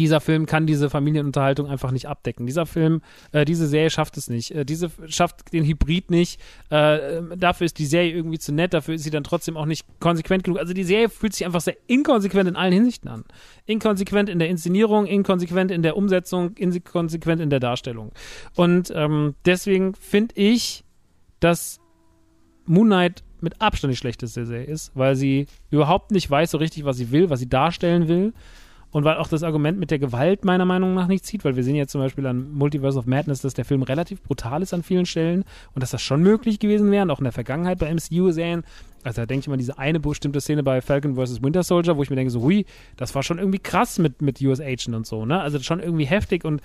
[0.00, 2.46] dieser Film kann diese Familienunterhaltung einfach nicht abdecken.
[2.46, 4.50] Dieser Film, äh, diese Serie schafft es nicht.
[4.50, 6.40] Äh, diese schafft den Hybrid nicht.
[6.70, 9.84] Äh, dafür ist die Serie irgendwie zu nett, dafür ist sie dann trotzdem auch nicht
[10.00, 10.58] konsequent genug.
[10.58, 13.24] Also die Serie fühlt sich einfach sehr inkonsequent in allen Hinsichten an.
[13.66, 18.12] Inkonsequent in der Inszenierung, inkonsequent in der Umsetzung, inkonsequent in der Darstellung.
[18.56, 20.82] Und ähm, deswegen finde ich,
[21.40, 21.78] dass
[22.64, 26.86] Moon Knight mit Abstand die schlechteste Serie ist, weil sie überhaupt nicht weiß so richtig,
[26.86, 28.32] was sie will, was sie darstellen will
[28.92, 31.62] und weil auch das Argument mit der Gewalt meiner Meinung nach nicht zieht, weil wir
[31.62, 34.82] sehen jetzt zum Beispiel an Multiverse of Madness, dass der Film relativ brutal ist an
[34.82, 37.92] vielen Stellen und dass das schon möglich gewesen wäre, und auch in der Vergangenheit bei
[37.92, 38.64] MCU-Serien.
[39.02, 41.42] Also da denke ich mal, diese eine bestimmte Szene bei Falcon vs.
[41.42, 42.66] Winter Soldier, wo ich mir denke, so, hui,
[42.96, 45.40] das war schon irgendwie krass mit, mit US Agent und so, ne?
[45.40, 46.60] Also schon irgendwie heftig und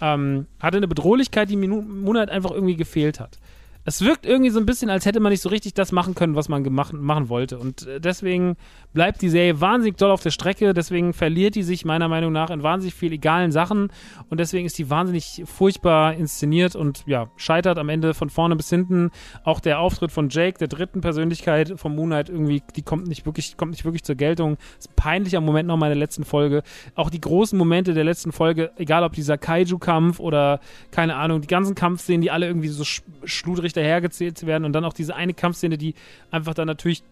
[0.00, 3.38] ähm, hatte eine Bedrohlichkeit, die mir nun halt einfach irgendwie gefehlt hat
[3.84, 6.34] es wirkt irgendwie so ein bisschen, als hätte man nicht so richtig das machen können,
[6.34, 7.58] was man gemacht, machen wollte.
[7.58, 8.56] Und äh, deswegen
[8.92, 10.74] bleibt die Serie wahnsinnig doll auf der Strecke.
[10.74, 13.90] Deswegen verliert die sich meiner Meinung nach in wahnsinnig viel egalen Sachen.
[14.28, 18.68] Und deswegen ist die wahnsinnig furchtbar inszeniert und ja, scheitert am Ende von vorne bis
[18.68, 19.10] hinten.
[19.44, 23.56] Auch der Auftritt von Jake, der dritten Persönlichkeit von Moonlight, irgendwie, die kommt nicht wirklich,
[23.56, 24.58] kommt nicht wirklich zur Geltung.
[24.78, 26.62] Ist ein peinlicher Moment nochmal in der letzten Folge.
[26.96, 30.60] Auch die großen Momente der letzten Folge, egal ob dieser Kaiju-Kampf oder
[30.90, 32.84] keine Ahnung, die ganzen Kampfszenen, die alle irgendwie so
[33.24, 35.94] schludrig schludrig dahergezählt werden und dann auch diese eine Kampfszene, die
[36.30, 37.02] einfach dann natürlich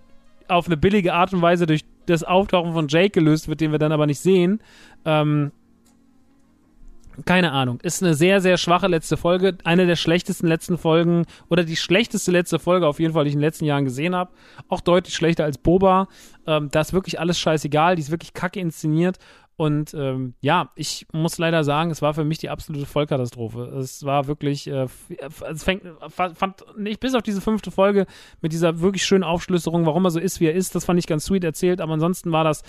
[0.49, 3.79] auf eine billige Art und Weise durch das Auftauchen von Jake gelöst wird, den wir
[3.79, 4.61] dann aber nicht sehen.
[5.05, 5.53] Ähm,
[7.25, 7.81] keine Ahnung.
[7.83, 9.59] Ist eine sehr, sehr schwache letzte Folge.
[9.65, 13.35] Eine der schlechtesten letzten Folgen oder die schlechteste letzte Folge auf jeden Fall, die ich
[13.35, 14.31] in den letzten Jahren gesehen habe.
[14.69, 16.07] Auch deutlich schlechter als Boba.
[16.47, 17.97] Ähm, da ist wirklich alles scheißegal.
[17.97, 19.19] Die ist wirklich kacke inszeniert.
[19.59, 23.63] Und ähm, ja, ich muss leider sagen, es war für mich die absolute Vollkatastrophe.
[23.81, 24.87] Es war wirklich, äh,
[25.51, 28.07] es fängt, fand nicht bis auf diese fünfte Folge
[28.41, 31.09] mit dieser wirklich schönen Aufschlüsselung, warum er so ist, wie er ist, das fand ich
[31.09, 32.63] ganz sweet erzählt, aber ansonsten war das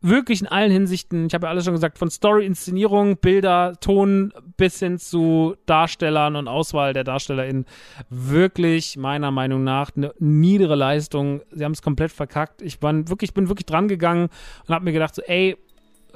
[0.00, 4.32] wirklich in allen Hinsichten, ich habe ja alles schon gesagt, von Story, Inszenierung, Bilder, Ton
[4.56, 7.64] bis hin zu Darstellern und Auswahl der DarstellerInnen
[8.10, 11.42] wirklich meiner Meinung nach eine niedere Leistung.
[11.52, 12.60] Sie haben es komplett verkackt.
[12.60, 14.30] Ich war wirklich, bin wirklich dran gegangen
[14.66, 15.56] und habe mir gedacht, so, ey,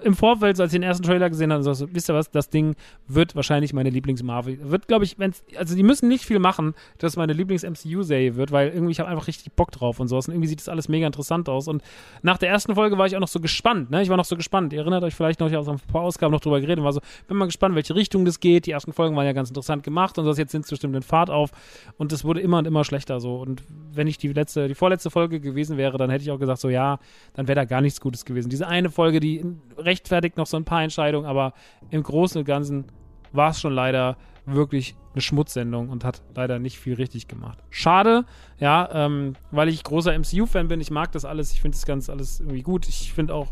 [0.02, 2.74] im Vorfeld, als ich den ersten Trailer gesehen habe, so, wisst ihr was, das Ding
[3.06, 4.70] wird wahrscheinlich meine Lieblings-Marvel.
[4.70, 8.68] Wird, glaube ich, wenn's, also die müssen nicht viel machen, dass meine Lieblings-MCU-Serie wird, weil
[8.68, 10.28] irgendwie ich habe einfach richtig Bock drauf und sowas.
[10.28, 11.68] Und irgendwie sieht das alles mega interessant aus.
[11.68, 11.82] Und
[12.22, 14.02] nach der ersten Folge war ich auch noch so gespannt, ne?
[14.02, 14.72] Ich war noch so gespannt.
[14.72, 16.92] Ihr erinnert euch vielleicht noch, ich habe ein paar Ausgaben noch drüber geredet und war
[16.92, 18.66] so, bin mal gespannt, welche Richtung das geht.
[18.66, 21.02] Die ersten Folgen waren ja ganz interessant gemacht und so, jetzt sind es bestimmt in
[21.02, 21.50] Fahrt auf.
[21.96, 23.36] Und es wurde immer und immer schlechter so.
[23.36, 26.60] Und wenn ich die letzte, die vorletzte Folge gewesen wäre, dann hätte ich auch gesagt,
[26.60, 26.98] so ja,
[27.34, 28.48] dann wäre da gar nichts Gutes gewesen.
[28.48, 29.44] Diese eine Folge, die
[29.88, 31.54] rechtfertigt noch so ein paar Entscheidungen, aber
[31.90, 32.84] im Großen und Ganzen
[33.32, 34.16] war es schon leider
[34.46, 37.58] wirklich eine Schmutzsendung und hat leider nicht viel richtig gemacht.
[37.70, 38.24] Schade,
[38.58, 40.80] ja, ähm, weil ich großer MCU-Fan bin.
[40.80, 41.52] Ich mag das alles.
[41.52, 42.88] Ich finde das ganz alles irgendwie gut.
[42.88, 43.48] Ich finde auch,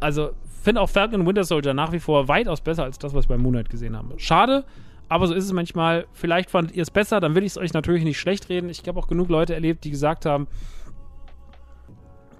[0.00, 0.30] also
[0.62, 3.28] finde auch Falcon und Winter Soldier nach wie vor weitaus besser als das, was ich
[3.28, 4.14] bei Moonlight gesehen habe.
[4.18, 4.64] Schade,
[5.08, 6.06] aber so ist es manchmal.
[6.12, 8.68] Vielleicht fandet ihr es besser, dann will ich es euch natürlich nicht schlecht reden.
[8.68, 10.46] Ich habe auch genug Leute erlebt, die gesagt haben,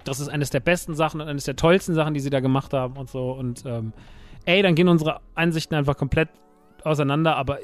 [0.05, 2.73] das ist eines der besten Sachen und eines der tollsten Sachen, die sie da gemacht
[2.73, 3.31] haben und so.
[3.31, 3.93] Und ähm,
[4.45, 6.29] ey, dann gehen unsere Ansichten einfach komplett
[6.83, 7.59] auseinander, aber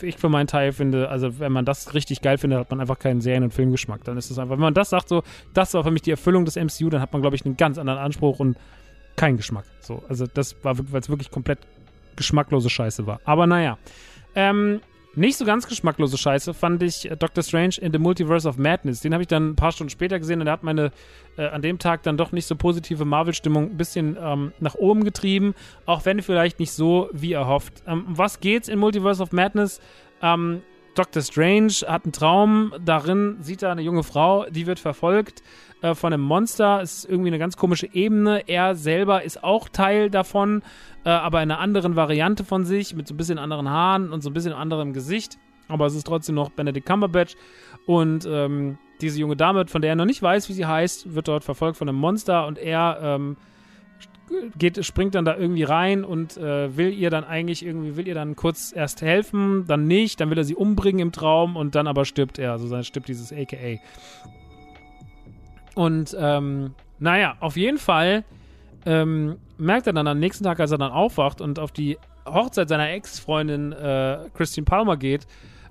[0.00, 2.98] ich für meinen Teil finde, also wenn man das richtig geil findet, hat man einfach
[3.00, 4.04] keinen Serien- und Filmgeschmack.
[4.04, 5.22] Dann ist es einfach, wenn man das sagt, so,
[5.54, 7.78] das war für mich die Erfüllung des MCU, dann hat man, glaube ich, einen ganz
[7.78, 8.56] anderen Anspruch und
[9.16, 9.64] keinen Geschmack.
[9.80, 11.58] So, also das war weil es wirklich komplett
[12.16, 13.20] geschmacklose Scheiße war.
[13.24, 13.78] Aber naja.
[14.34, 14.80] Ähm,
[15.18, 19.00] nicht so ganz geschmacklose Scheiße fand ich äh, Doctor Strange in the Multiverse of Madness.
[19.00, 20.90] Den habe ich dann ein paar Stunden später gesehen und der hat meine
[21.36, 25.04] äh, an dem Tag dann doch nicht so positive Marvel-Stimmung ein bisschen ähm, nach oben
[25.04, 25.54] getrieben,
[25.86, 27.82] auch wenn vielleicht nicht so wie erhofft.
[27.86, 29.80] Ähm, was geht's in Multiverse of Madness?
[30.22, 30.62] Ähm,
[30.98, 35.44] Doctor Strange hat einen Traum, darin sieht er eine junge Frau, die wird verfolgt
[35.80, 36.80] äh, von einem Monster.
[36.82, 38.48] Es ist irgendwie eine ganz komische Ebene.
[38.48, 40.62] Er selber ist auch Teil davon,
[41.04, 44.22] äh, aber in einer anderen Variante von sich, mit so ein bisschen anderen Haaren und
[44.22, 45.38] so ein bisschen anderem Gesicht.
[45.68, 47.36] Aber es ist trotzdem noch Benedict Cumberbatch.
[47.86, 51.28] Und ähm, diese junge Dame, von der er noch nicht weiß, wie sie heißt, wird
[51.28, 53.36] dort verfolgt von einem Monster und er ähm,
[54.58, 58.14] geht, springt dann da irgendwie rein und äh, will ihr dann eigentlich irgendwie, will ihr
[58.14, 61.86] dann kurz erst helfen, dann nicht, dann will er sie umbringen im Traum und dann
[61.86, 62.52] aber stirbt er.
[62.52, 63.80] Also dann stirbt dieses AKA.
[65.74, 68.24] Und ähm, naja, auf jeden Fall
[68.86, 72.68] ähm, merkt er dann am nächsten Tag, als er dann aufwacht und auf die Hochzeit
[72.68, 75.26] seiner Ex-Freundin äh, Christine Palmer geht,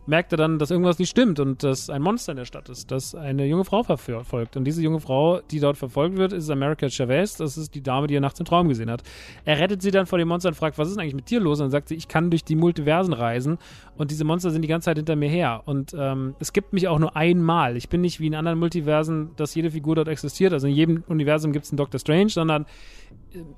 [0.07, 2.91] merkt er dann, dass irgendwas nicht stimmt und dass ein Monster in der Stadt ist,
[2.91, 4.57] das eine junge Frau verfolgt.
[4.57, 7.35] Und diese junge Frau, die dort verfolgt wird, ist America Chavez.
[7.37, 9.03] Das ist die Dame, die er nachts im Traum gesehen hat.
[9.45, 11.59] Er rettet sie dann vor dem Monster und fragt, was ist eigentlich mit dir los?
[11.59, 13.57] Und dann sagt sie, ich kann durch die Multiversen reisen
[13.97, 15.63] und diese Monster sind die ganze Zeit hinter mir her.
[15.65, 17.75] Und ähm, es gibt mich auch nur einmal.
[17.77, 20.53] Ich bin nicht wie in anderen Multiversen, dass jede Figur dort existiert.
[20.53, 22.65] Also in jedem Universum gibt es einen Doctor Strange, sondern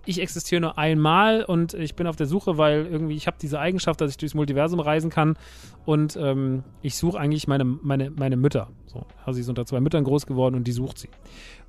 [0.05, 3.59] ich existiere nur einmal und ich bin auf der Suche, weil irgendwie ich habe diese
[3.59, 5.37] Eigenschaft, dass ich durchs Multiversum reisen kann
[5.85, 8.69] und ähm, ich suche eigentlich meine, meine, meine Mütter.
[8.85, 11.09] So, also sie ist unter zwei Müttern groß geworden und die sucht sie.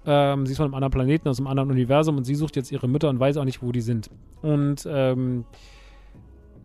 [0.06, 2.72] Ähm, sie ist von einem anderen Planeten, aus einem anderen Universum und sie sucht jetzt
[2.72, 4.10] ihre Mütter und weiß auch nicht, wo die sind.
[4.42, 5.44] Und ähm,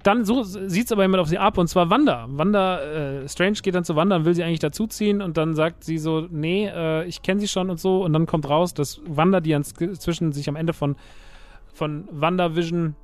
[0.06, 2.26] dann so, sieht es aber jemand auf sie ab und zwar Wanda.
[2.30, 5.84] Wanda, äh, Strange geht dann zu Wanda und will sie eigentlich dazuziehen und dann sagt
[5.84, 9.02] sie so, nee, äh, ich kenne sie schon und so und dann kommt raus, dass
[9.08, 10.96] Wanda, die inzwischen sich am Ende von
[11.76, 12.96] von WandaVision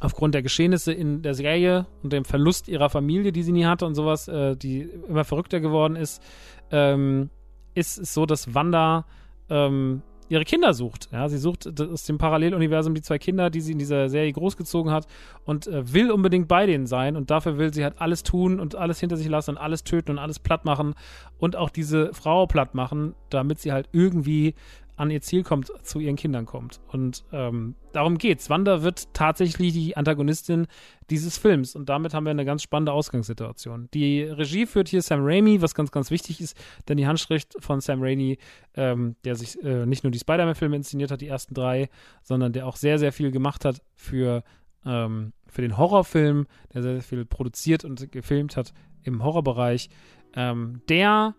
[0.00, 3.86] aufgrund der Geschehnisse in der Serie und dem Verlust ihrer Familie, die sie nie hatte
[3.86, 6.22] und sowas, äh, die immer verrückter geworden ist,
[6.70, 7.30] ähm,
[7.74, 9.06] ist es so, dass Wanda
[9.50, 11.08] ähm, ihre Kinder sucht.
[11.12, 14.92] Ja, sie sucht aus dem Paralleluniversum die zwei Kinder, die sie in dieser Serie großgezogen
[14.92, 15.06] hat
[15.44, 18.74] und äh, will unbedingt bei denen sein und dafür will sie halt alles tun und
[18.74, 20.94] alles hinter sich lassen und alles töten und alles platt machen
[21.38, 24.54] und auch diese Frau platt machen, damit sie halt irgendwie
[24.96, 26.80] an ihr Ziel kommt, zu ihren Kindern kommt.
[26.88, 28.48] Und ähm, darum geht's.
[28.50, 30.66] Wanda wird tatsächlich die Antagonistin
[31.10, 33.88] dieses Films und damit haben wir eine ganz spannende Ausgangssituation.
[33.92, 36.56] Die Regie führt hier Sam Raimi, was ganz, ganz wichtig ist,
[36.88, 38.38] denn die Handschrift von Sam Raimi,
[38.74, 41.88] ähm, der sich äh, nicht nur die Spider-Man-Filme inszeniert hat, die ersten drei,
[42.22, 44.44] sondern der auch sehr, sehr viel gemacht hat für,
[44.86, 48.72] ähm, für den Horrorfilm, der sehr, sehr viel produziert und gefilmt hat
[49.02, 49.90] im Horrorbereich.
[50.36, 51.34] Ähm, der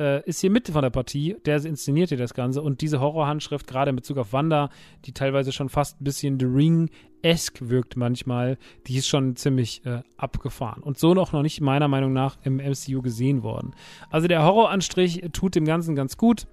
[0.00, 3.66] äh, ist hier mit von der Partie, der inszeniert hier das Ganze und diese Horrorhandschrift,
[3.66, 4.70] gerade in Bezug auf Wanda,
[5.04, 10.02] die teilweise schon fast ein bisschen The Ring-esque wirkt manchmal, die ist schon ziemlich äh,
[10.16, 13.74] abgefahren und so noch, noch nicht meiner Meinung nach im MCU gesehen worden.
[14.10, 16.46] Also der Horroranstrich tut dem Ganzen ganz gut.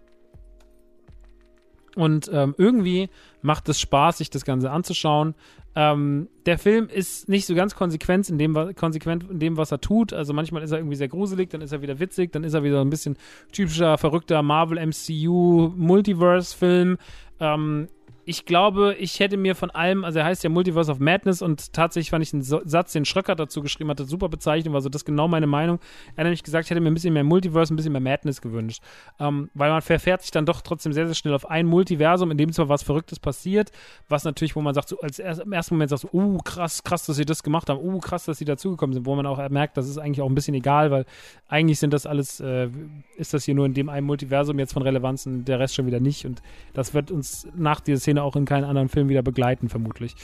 [1.95, 3.09] Und ähm, irgendwie
[3.41, 5.33] macht es Spaß, sich das Ganze anzuschauen.
[5.79, 9.79] Ähm, der Film ist nicht so ganz konsequent in, dem, konsequent in dem, was er
[9.79, 10.11] tut.
[10.11, 12.63] Also manchmal ist er irgendwie sehr gruselig, dann ist er wieder witzig, dann ist er
[12.63, 13.15] wieder ein bisschen
[13.51, 16.97] typischer, verrückter Marvel MCU Multiverse-Film.
[17.39, 17.89] Ähm,
[18.29, 21.71] ich glaube, ich hätte mir von allem, also er heißt ja Multiverse of Madness und
[21.71, 25.05] tatsächlich fand ich einen Satz, den Schröcker dazu geschrieben hatte, super Bezeichnung, war so das
[25.05, 25.79] genau meine Meinung.
[26.09, 28.41] Er hat nämlich gesagt, ich hätte mir ein bisschen mehr Multiverse, ein bisschen mehr Madness
[28.41, 28.83] gewünscht.
[29.17, 32.37] Ähm, weil man verfährt sich dann doch trotzdem sehr, sehr schnell auf ein Multiversum, in
[32.37, 33.71] dem zwar was Verrücktes passiert,
[34.09, 36.83] was natürlich, wo man sagt, so als erst, im ersten Moment sagt so, uh, krass,
[36.83, 39.37] krass, dass sie das gemacht haben, uh, krass, dass sie dazugekommen sind, wo man auch
[39.47, 41.05] merkt, das ist eigentlich auch ein bisschen egal, weil
[41.47, 42.67] eigentlich sind das alles, äh,
[43.15, 45.85] ist das hier nur in dem einen Multiversum jetzt von Relevanz und der Rest schon
[45.85, 46.41] wieder nicht und
[46.73, 50.15] das wird uns nach dieser Szene auch in keinen anderen Film wieder begleiten, vermutlich.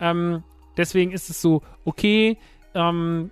[0.00, 0.42] Ähm,
[0.76, 2.38] deswegen ist es so, okay,
[2.74, 3.30] ähm,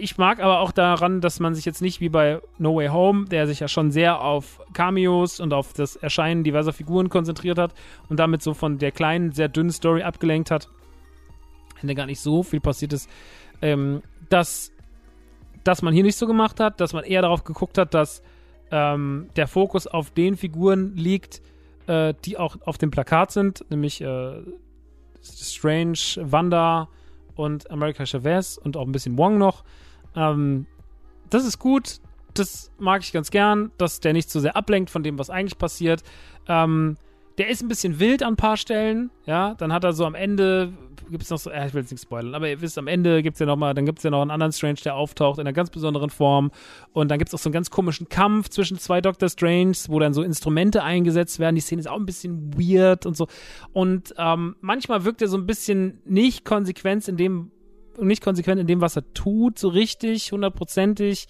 [0.00, 3.24] ich mag aber auch daran, dass man sich jetzt nicht wie bei No Way Home,
[3.26, 7.74] der sich ja schon sehr auf Cameos und auf das Erscheinen diverser Figuren konzentriert hat
[8.08, 10.68] und damit so von der kleinen, sehr dünnen Story abgelenkt hat,
[11.80, 13.10] wenn da gar nicht so viel passiert ist,
[13.60, 14.72] ähm, dass,
[15.64, 18.22] dass man hier nicht so gemacht hat, dass man eher darauf geguckt hat, dass
[18.70, 21.42] ähm, der Fokus auf den Figuren liegt,
[21.88, 24.42] äh, die auch auf dem Plakat sind, nämlich äh,
[25.22, 26.88] Strange, Wanda
[27.34, 29.64] und America Chavez und auch ein bisschen Wong noch.
[30.14, 30.66] Ähm,
[31.30, 32.00] das ist gut,
[32.34, 35.58] das mag ich ganz gern, dass der nicht so sehr ablenkt von dem, was eigentlich
[35.58, 36.02] passiert.
[36.46, 36.96] Ähm,
[37.38, 39.54] der ist ein bisschen wild an ein paar Stellen, ja.
[39.54, 40.72] Dann hat er so am Ende,
[41.08, 43.34] gibt es noch so, ich will jetzt nicht spoilern, aber ihr wisst, am Ende gibt
[43.34, 45.42] es ja noch mal, dann gibt es ja noch einen anderen Strange, der auftaucht in
[45.42, 46.50] einer ganz besonderen Form.
[46.92, 50.00] Und dann gibt es auch so einen ganz komischen Kampf zwischen zwei Doctor Stranges, wo
[50.00, 51.54] dann so Instrumente eingesetzt werden.
[51.54, 53.28] Die Szene ist auch ein bisschen weird und so.
[53.72, 57.52] Und ähm, manchmal wirkt er so ein bisschen nicht konsequent in dem,
[58.00, 61.28] nicht konsequent in dem, was er tut, so richtig, hundertprozentig.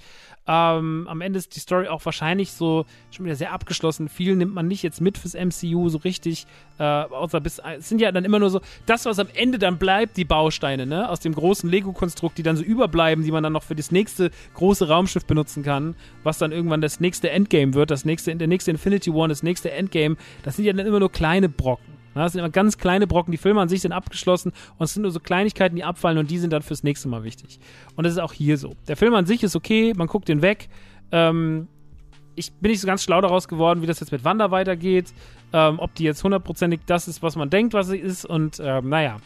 [0.51, 4.09] Ähm, am Ende ist die Story auch wahrscheinlich so schon wieder sehr abgeschlossen.
[4.09, 6.47] Viel nimmt man nicht jetzt mit fürs MCU so richtig.
[6.79, 9.79] Äh, außer bis, es sind ja dann immer nur so, das, was am Ende dann
[9.79, 11.11] bleibt, die Bausteine, ne?
[11.11, 14.31] Aus dem großen Lego-Konstrukt, die dann so überbleiben, die man dann noch für das nächste
[14.55, 18.71] große Raumschiff benutzen kann, was dann irgendwann das nächste Endgame wird, das nächste, der nächste
[18.71, 20.17] Infinity War, das nächste Endgame.
[20.45, 21.88] Das sind ja dann immer nur kleine Brocken.
[22.25, 23.33] Das sind immer ganz kleine Brocken.
[23.33, 26.31] Die Filme an sich sind abgeschlossen und es sind nur so Kleinigkeiten, die abfallen und
[26.31, 27.59] die sind dann fürs nächste Mal wichtig.
[27.97, 28.75] Und das ist auch hier so.
[28.87, 30.69] Der Film an sich ist okay, man guckt den weg.
[31.13, 31.69] Ähm,
[32.35, 35.13] ich bin nicht so ganz schlau daraus geworden, wie das jetzt mit Wanda weitergeht.
[35.53, 38.25] Ähm, ob die jetzt hundertprozentig das ist, was man denkt, was sie ist.
[38.25, 39.17] Und ähm, naja,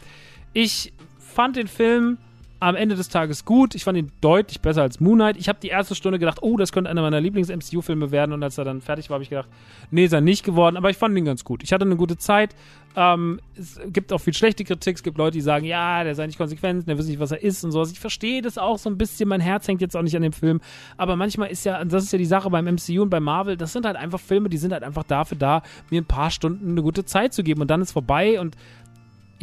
[0.53, 2.17] ich fand den Film
[2.63, 3.75] am Ende des Tages gut.
[3.75, 5.37] Ich fand ihn deutlich besser als Moon Knight.
[5.37, 8.31] Ich habe die erste Stunde gedacht, oh, das könnte einer meiner Lieblings-MCU-Filme werden.
[8.31, 9.49] Und als er dann fertig war, habe ich gedacht,
[9.91, 10.77] nee, ist er nicht geworden.
[10.77, 11.61] Aber ich fand ihn ganz gut.
[11.61, 12.55] Ich hatte eine gute Zeit.
[12.95, 14.95] Ähm, es gibt auch viel schlechte Kritik.
[14.95, 17.43] Es gibt Leute, die sagen, ja, der sei nicht konsequent, der weiß nicht, was er
[17.43, 17.91] ist und sowas.
[17.91, 19.27] Ich verstehe das auch so ein bisschen.
[19.27, 20.61] Mein Herz hängt jetzt auch nicht an dem Film.
[20.95, 23.73] Aber manchmal ist ja, das ist ja die Sache beim MCU und bei Marvel, das
[23.73, 26.81] sind halt einfach Filme, die sind halt einfach dafür da, mir ein paar Stunden eine
[26.81, 27.61] gute Zeit zu geben.
[27.61, 28.55] Und dann ist vorbei und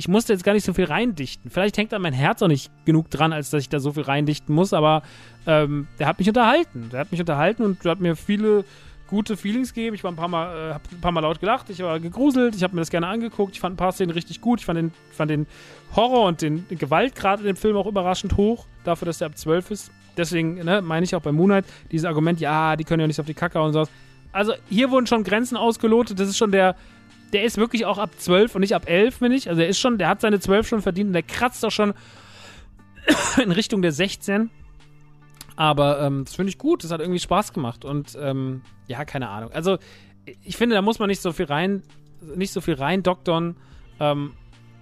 [0.01, 1.51] ich musste jetzt gar nicht so viel reindichten.
[1.51, 4.05] Vielleicht hängt da mein Herz auch nicht genug dran, als dass ich da so viel
[4.05, 5.03] reindichten muss, aber
[5.47, 6.89] ähm, der hat mich unterhalten.
[6.91, 8.65] Der hat mich unterhalten und hat mir viele
[9.09, 9.95] gute Feelings gegeben.
[9.95, 12.55] Ich war ein paar Mal, äh, hab ein paar Mal laut gelacht, ich war gegruselt,
[12.55, 14.79] ich habe mir das gerne angeguckt, ich fand ein paar Szenen richtig gut, ich fand
[14.79, 15.47] den, fand den
[15.95, 19.37] Horror und den, den Gewaltgrad in dem Film auch überraschend hoch, dafür, dass der ab
[19.37, 19.91] 12 ist.
[20.17, 23.27] Deswegen ne, meine ich auch bei Moonlight dieses Argument, ja, die können ja nicht auf
[23.27, 23.91] die Kacke und sowas.
[24.33, 26.75] Also hier wurden schon Grenzen ausgelotet, das ist schon der,
[27.33, 29.49] der ist wirklich auch ab 12 und nicht ab 11, finde ich.
[29.49, 31.95] Also er ist schon, der hat seine 12 schon verdient und der kratzt auch schon
[33.43, 34.51] in Richtung der 16.
[35.57, 39.29] Aber ähm, das finde ich gut, das hat irgendwie Spaß gemacht und ähm, ja, keine
[39.29, 39.53] Ahnung.
[39.53, 39.79] Also
[40.43, 41.83] ich finde, da muss man nicht so viel rein,
[42.35, 43.57] nicht so viel reindoktern,
[43.99, 44.33] ähm,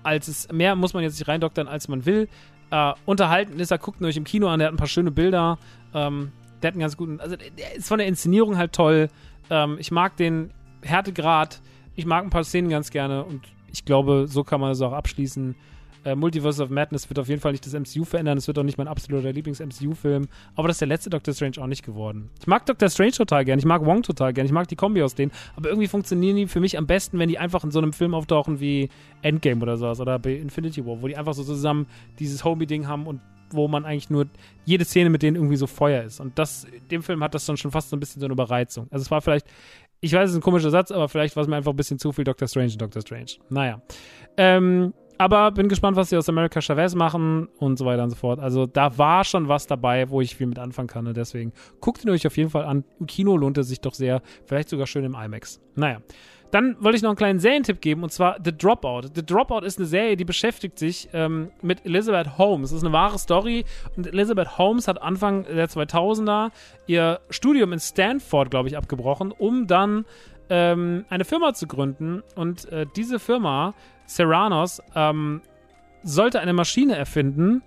[0.03, 2.29] als es, mehr muss man jetzt nicht reindoktern, als man will.
[2.71, 5.11] Äh, unterhalten ist er, guckt ihn euch im Kino an, der hat ein paar schöne
[5.11, 5.59] Bilder,
[5.95, 6.33] ähm,
[6.63, 9.09] der hat einen ganz guten, also der ist von der Inszenierung halt toll.
[9.51, 11.61] Ähm, ich mag den Härtegrad,
[11.99, 13.43] ich mag ein paar Szenen ganz gerne und
[13.73, 15.57] ich glaube, so kann man es auch abschließen.
[16.05, 18.39] Äh, Multiverse of Madness wird auf jeden Fall nicht das MCU verändern.
[18.39, 20.29] Es wird auch nicht mein absoluter Lieblings-MCU-Film.
[20.55, 22.31] Aber das ist der letzte Doctor Strange auch nicht geworden.
[22.39, 23.59] Ich mag Doctor Strange total gern.
[23.59, 24.47] Ich mag Wong total gern.
[24.47, 25.33] Ich mag die Kombi aus denen.
[25.57, 28.15] Aber irgendwie funktionieren die für mich am besten, wenn die einfach in so einem Film
[28.15, 28.91] auftauchen wie
[29.23, 29.99] Endgame oder sowas.
[29.99, 31.87] Oder bei Infinity War, wo die einfach so zusammen
[32.21, 33.21] dieses Homie-Ding haben und
[33.51, 34.27] wo man eigentlich nur
[34.65, 36.21] jede Szene mit denen irgendwie so Feuer ist.
[36.21, 38.87] Und das, dem Film hat das dann schon fast so ein bisschen so eine Überreizung.
[38.91, 39.47] Also es war vielleicht
[40.01, 41.99] ich weiß, es ist ein komischer Satz, aber vielleicht war es mir einfach ein bisschen
[41.99, 43.33] zu viel Doctor Strange und Doctor Strange.
[43.49, 43.81] Naja.
[44.37, 48.17] Ähm, aber bin gespannt, was sie aus America Chavez machen und so weiter und so
[48.17, 48.39] fort.
[48.39, 51.09] Also da war schon was dabei, wo ich viel mit anfangen kann.
[51.09, 52.85] Und deswegen guckt ihn euch auf jeden Fall an.
[53.01, 54.23] Im Kino lohnt er sich doch sehr.
[54.47, 55.61] Vielleicht sogar schön im IMAX.
[55.75, 56.01] Naja.
[56.51, 59.09] Dann wollte ich noch einen kleinen Serientipp geben und zwar The Dropout.
[59.15, 62.71] The Dropout ist eine Serie, die beschäftigt sich ähm, mit Elizabeth Holmes.
[62.71, 63.65] Das ist eine wahre Story
[63.97, 66.51] und Elizabeth Holmes hat Anfang der 2000er
[66.87, 70.07] ihr Studium in Stanford, glaube ich, abgebrochen, um dann
[70.49, 73.75] ähm, eine Firma zu gründen und äh, diese Firma,
[74.07, 75.43] Serranos, ähm,
[76.03, 77.63] sollte eine Maschine erfinden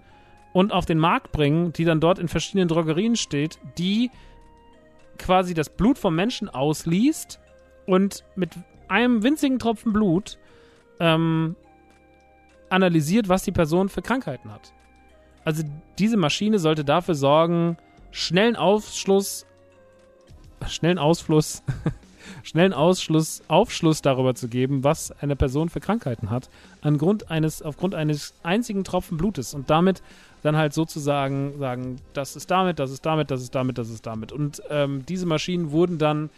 [0.53, 4.09] und auf den Markt bringen, die dann dort in verschiedenen Drogerien steht, die
[5.19, 7.39] quasi das Blut vom Menschen ausliest
[7.85, 8.51] und mit
[8.91, 10.37] einem winzigen Tropfen Blut
[10.99, 11.55] ähm,
[12.69, 14.73] analysiert, was die Person für Krankheiten hat.
[15.43, 15.63] Also
[15.97, 17.77] diese Maschine sollte dafür sorgen,
[18.11, 19.45] schnellen Aufschluss,
[20.67, 21.63] schnellen Ausfluss,
[22.43, 26.49] schnellen Ausschluss, Aufschluss darüber zu geben, was eine Person für Krankheiten hat,
[26.81, 30.03] angrund eines, aufgrund eines einzigen Tropfen Blutes und damit
[30.43, 34.05] dann halt sozusagen sagen, das ist damit, das ist damit, das ist damit, das ist
[34.05, 34.31] damit.
[34.31, 36.29] Und ähm, diese Maschinen wurden dann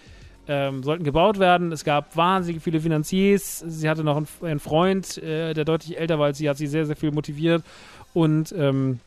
[0.47, 1.71] ähm, sollten gebaut werden.
[1.71, 3.59] Es gab wahnsinnig viele Finanziers.
[3.59, 6.67] Sie hatte noch einen, einen Freund, äh, der deutlich älter war als sie, hat sie
[6.67, 7.63] sehr, sehr viel motiviert.
[8.13, 8.99] Und ähm,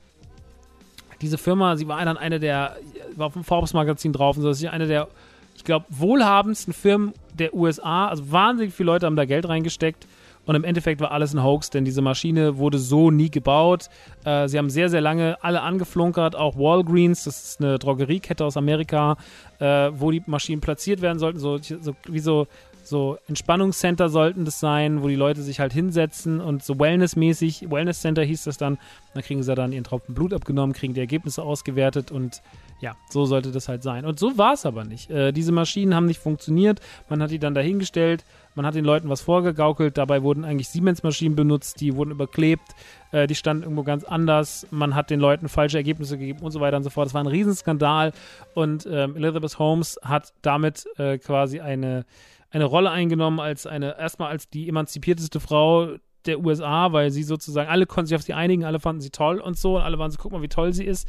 [1.21, 2.77] diese Firma, sie war dann eine der,
[3.15, 5.09] war auf dem Forbes-Magazin drauf und so, das ist eine der,
[5.55, 8.09] ich glaube, wohlhabendsten Firmen der USA.
[8.09, 10.07] Also wahnsinnig viele Leute haben da Geld reingesteckt.
[10.47, 13.89] Und im Endeffekt war alles ein Hoax, denn diese Maschine wurde so nie gebaut.
[14.25, 18.57] Äh, sie haben sehr, sehr lange alle angeflunkert, auch Walgreens, das ist eine Drogeriekette aus
[18.57, 19.17] Amerika,
[19.59, 22.47] äh, wo die Maschinen platziert werden sollten, so, so wie so,
[22.85, 28.01] so Entspannungscenter sollten das sein, wo die Leute sich halt hinsetzen und so Wellnessmäßig, Wellness
[28.01, 28.79] Center hieß das dann,
[29.15, 32.43] dann kriegen sie dann ihren Tropfen Blut abgenommen, kriegen die Ergebnisse ausgewertet und
[32.81, 34.05] ja, so sollte das halt sein.
[34.05, 35.11] Und so war es aber nicht.
[35.11, 38.25] Äh, diese Maschinen haben nicht funktioniert, man hat die dann dahingestellt,
[38.55, 39.99] man hat den Leuten was vorgegaukelt.
[39.99, 42.75] Dabei wurden eigentlich Siemens-Maschinen benutzt, die wurden überklebt,
[43.13, 44.67] äh, die standen irgendwo ganz anders.
[44.71, 47.07] Man hat den Leuten falsche Ergebnisse gegeben und so weiter und so fort.
[47.07, 48.13] Das war ein Riesenskandal.
[48.55, 52.07] Und ähm, Elizabeth Holmes hat damit äh, quasi eine,
[52.51, 55.97] eine Rolle eingenommen als eine, erstmal als die emanzipierteste Frau
[56.27, 59.41] der USA, weil sie sozusagen, alle konnten sich auf sie einigen, alle fanden sie toll
[59.41, 61.09] und so und alle waren so, guck mal, wie toll sie ist,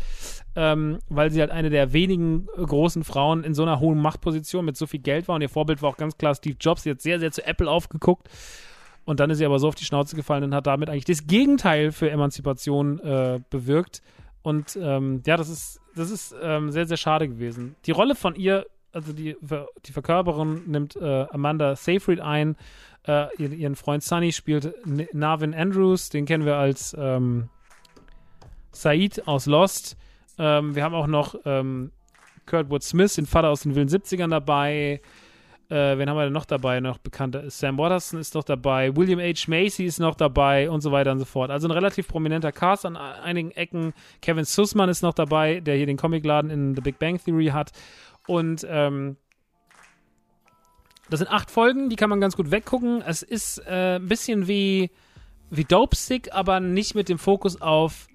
[0.56, 4.66] ähm, weil sie halt eine der wenigen äh, großen Frauen in so einer hohen Machtposition
[4.66, 5.36] mit so viel Geld war.
[5.36, 7.70] Und ihr Vorbild war auch ganz klar Steve Jobs, sie hat sehr, sehr zu Apple
[7.70, 8.30] aufgeguckt.
[9.06, 11.28] Und dann ist sie aber so auf die Schnauze gefallen und hat damit eigentlich das
[11.28, 14.02] Gegenteil für Emanzipation äh, bewirkt.
[14.42, 17.76] Und ähm, ja, das ist, das ist ähm, sehr, sehr schade gewesen.
[17.86, 18.66] Die Rolle von ihr
[18.98, 19.38] also die,
[19.86, 22.56] die Verkörperin nimmt äh, Amanda Seyfried ein,
[23.08, 24.74] äh, ihren Freund Sunny spielt
[25.14, 27.50] Narvin Andrews, den kennen wir als ähm,
[28.72, 29.98] Said aus Lost.
[30.40, 31.92] Ähm, wir haben auch noch ähm,
[32.48, 35.00] Kurtwood Smith, den Vater aus den wilden 70ern dabei.
[35.70, 36.80] Äh, wen haben wir denn noch dabei?
[36.80, 37.50] Noch bekannter.
[37.50, 38.96] Sam Watterson ist noch dabei.
[38.96, 39.48] William H.
[39.48, 41.52] Macy ist noch dabei und so weiter und so fort.
[41.52, 43.94] Also ein relativ prominenter Cast an einigen Ecken.
[44.22, 47.72] Kevin Sussman ist noch dabei, der hier den Comicladen in The Big Bang Theory hat.
[48.28, 49.18] Und ähm,
[51.10, 53.02] das sind acht Folgen, die kann man ganz gut weggucken.
[53.02, 54.92] Es ist äh, ein bisschen wie,
[55.50, 58.08] wie Dope Sick, aber nicht mit dem Fokus auf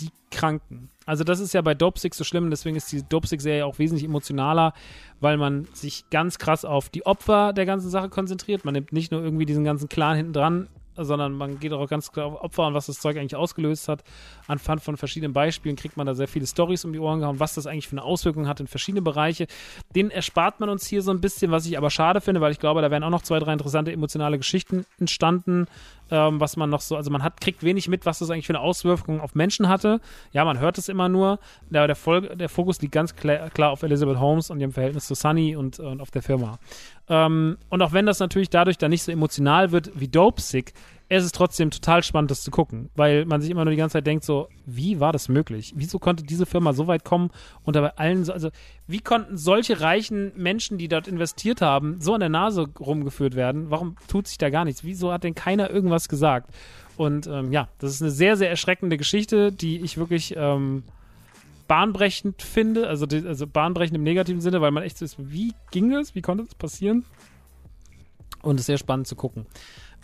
[0.00, 0.88] die Kranken.
[1.04, 3.78] Also das ist ja bei Dope Sick so schlimm, deswegen ist die Dope Sick-Serie auch
[3.78, 4.72] wesentlich emotionaler,
[5.20, 8.64] weil man sich ganz krass auf die Opfer der ganzen Sache konzentriert.
[8.64, 10.68] Man nimmt nicht nur irgendwie diesen ganzen Clan hinten dran,
[11.04, 14.02] sondern man geht auch ganz klar auf Opfer und was das Zeug eigentlich ausgelöst hat.
[14.46, 17.54] Anhand von verschiedenen Beispielen kriegt man da sehr viele Stories um die Ohren gehauen, was
[17.54, 19.46] das eigentlich für eine Auswirkung hat in verschiedene Bereiche.
[19.94, 22.58] Den erspart man uns hier so ein bisschen, was ich aber schade finde, weil ich
[22.58, 25.66] glaube, da wären auch noch zwei, drei interessante emotionale Geschichten entstanden,
[26.10, 28.54] ähm, was man noch so, also man hat, kriegt wenig mit, was das eigentlich für
[28.54, 30.00] eine Auswirkung auf Menschen hatte.
[30.32, 31.38] Ja, man hört es immer nur,
[31.72, 35.06] aber der, Vol der Fokus liegt ganz klar, klar, auf Elizabeth Holmes und ihrem Verhältnis
[35.06, 36.58] zu Sunny und, und auf der Firma.
[37.08, 40.72] Ähm, und auch wenn das natürlich dadurch dann nicht so emotional wird wie Dope Sick,
[41.12, 43.94] es ist trotzdem total spannend, das zu gucken, weil man sich immer nur die ganze
[43.94, 45.72] Zeit denkt, so, wie war das möglich?
[45.74, 47.30] Wieso konnte diese Firma so weit kommen
[47.64, 48.50] und dabei allen, so, also,
[48.86, 53.70] wie konnten solche reichen Menschen, die dort investiert haben, so an der Nase rumgeführt werden?
[53.70, 54.84] Warum tut sich da gar nichts?
[54.84, 56.54] Wieso hat denn keiner irgendwas gesagt?
[56.96, 60.84] Und ähm, ja, das ist eine sehr, sehr erschreckende Geschichte, die ich wirklich ähm,
[61.66, 65.54] bahnbrechend finde, also, die, also bahnbrechend im negativen Sinne, weil man echt so ist, wie
[65.72, 66.14] ging das?
[66.14, 67.04] Wie konnte das passieren?
[68.42, 69.46] Und es ist sehr spannend zu gucken.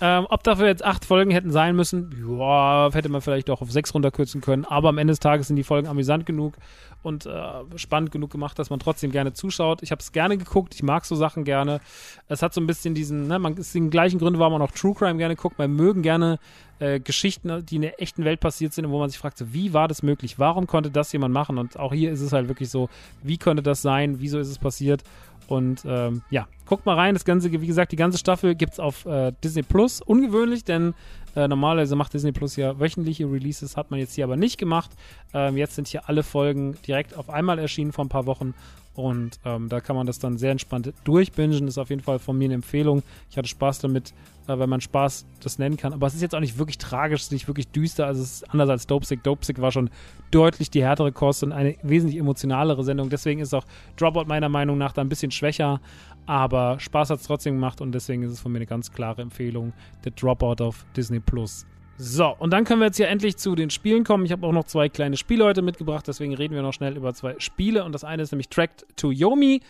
[0.01, 3.71] Ähm, ob dafür jetzt acht Folgen hätten sein müssen, ja, hätte man vielleicht auch auf
[3.71, 4.67] sechs runterkürzen können.
[4.67, 6.55] Aber am Ende des Tages sind die Folgen amüsant genug
[7.03, 7.41] und äh,
[7.77, 9.83] spannend genug gemacht, dass man trotzdem gerne zuschaut.
[9.83, 11.81] Ich habe es gerne geguckt, ich mag so Sachen gerne.
[12.29, 14.73] Es hat so ein bisschen diesen, ne, man ist den gleichen Gründen, warum man auch
[14.73, 15.59] True Crime gerne guckt.
[15.59, 16.39] Man mögen gerne
[16.79, 19.73] äh, Geschichten, die in der echten Welt passiert sind, wo man sich fragt, so, wie
[19.73, 20.39] war das möglich?
[20.39, 21.57] Warum konnte das jemand machen?
[21.57, 22.91] Und auch hier ist es halt wirklich so,
[23.23, 24.21] wie konnte das sein?
[24.21, 25.03] Wieso ist es passiert?
[25.49, 27.15] Und ähm, ja, guckt mal rein.
[27.15, 30.01] Das Ganze, wie gesagt, die ganze Staffel gibt es auf äh, Disney Plus.
[30.01, 30.95] Ungewöhnlich, denn
[31.35, 34.91] äh, normalerweise macht Disney Plus ja wöchentliche Releases, hat man jetzt hier aber nicht gemacht.
[35.35, 38.55] Ähm, jetzt sind hier alle Folgen direkt auf einmal erschienen vor ein paar Wochen.
[38.97, 41.69] Und ähm, da kann man das dann sehr entspannt durchbingen.
[41.69, 43.03] Ist auf jeden Fall von mir eine Empfehlung.
[43.31, 44.15] Ich hatte Spaß damit,
[44.49, 45.93] äh, wenn man Spaß das nennen kann.
[45.93, 48.07] Aber es ist jetzt auch nicht wirklich tragisch, es ist nicht wirklich düster.
[48.07, 49.23] Also es ist anders als Dopesick.
[49.23, 49.91] Dopesick war schon
[50.31, 53.11] deutlich die härtere Kost und eine wesentlich emotionalere Sendung.
[53.11, 53.67] Deswegen ist auch
[53.97, 55.81] Dropout meiner Meinung nach da ein bisschen schwächer.
[56.25, 59.23] Aber Spaß hat es trotzdem gemacht und deswegen ist es von mir eine ganz klare
[59.23, 59.75] Empfehlung.
[60.05, 61.67] Der Dropout auf Disney Plus.
[61.99, 64.27] So, und dann können wir jetzt hier endlich zu den Spielen kommen.
[64.27, 67.15] Ich habe auch noch zwei kleine Spiele heute mitgebracht, deswegen reden wir noch schnell über
[67.15, 67.85] zwei Spiele.
[67.85, 69.63] Und das eine ist nämlich Tracked to Yomi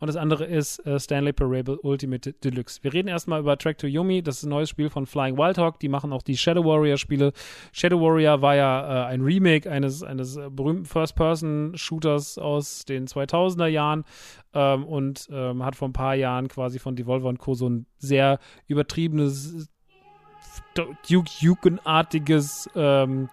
[0.00, 2.82] und das andere ist äh, Stanley Parable Ultimate Deluxe.
[2.82, 5.78] Wir reden erstmal über Track to Yomi, das ist ein neues Spiel von Flying Wildhawk,
[5.80, 7.32] die machen auch die Shadow Warrior Spiele.
[7.72, 14.04] Shadow Warrior war ja äh, ein Remake eines, eines berühmten First-Person-Shooters aus den 2000er Jahren
[14.52, 17.54] ähm, und ähm, hat vor ein paar Jahren quasi von Devolver und Co.
[17.54, 19.68] so ein sehr übertriebenes
[20.74, 23.28] Duke Nukem-artiges ähm,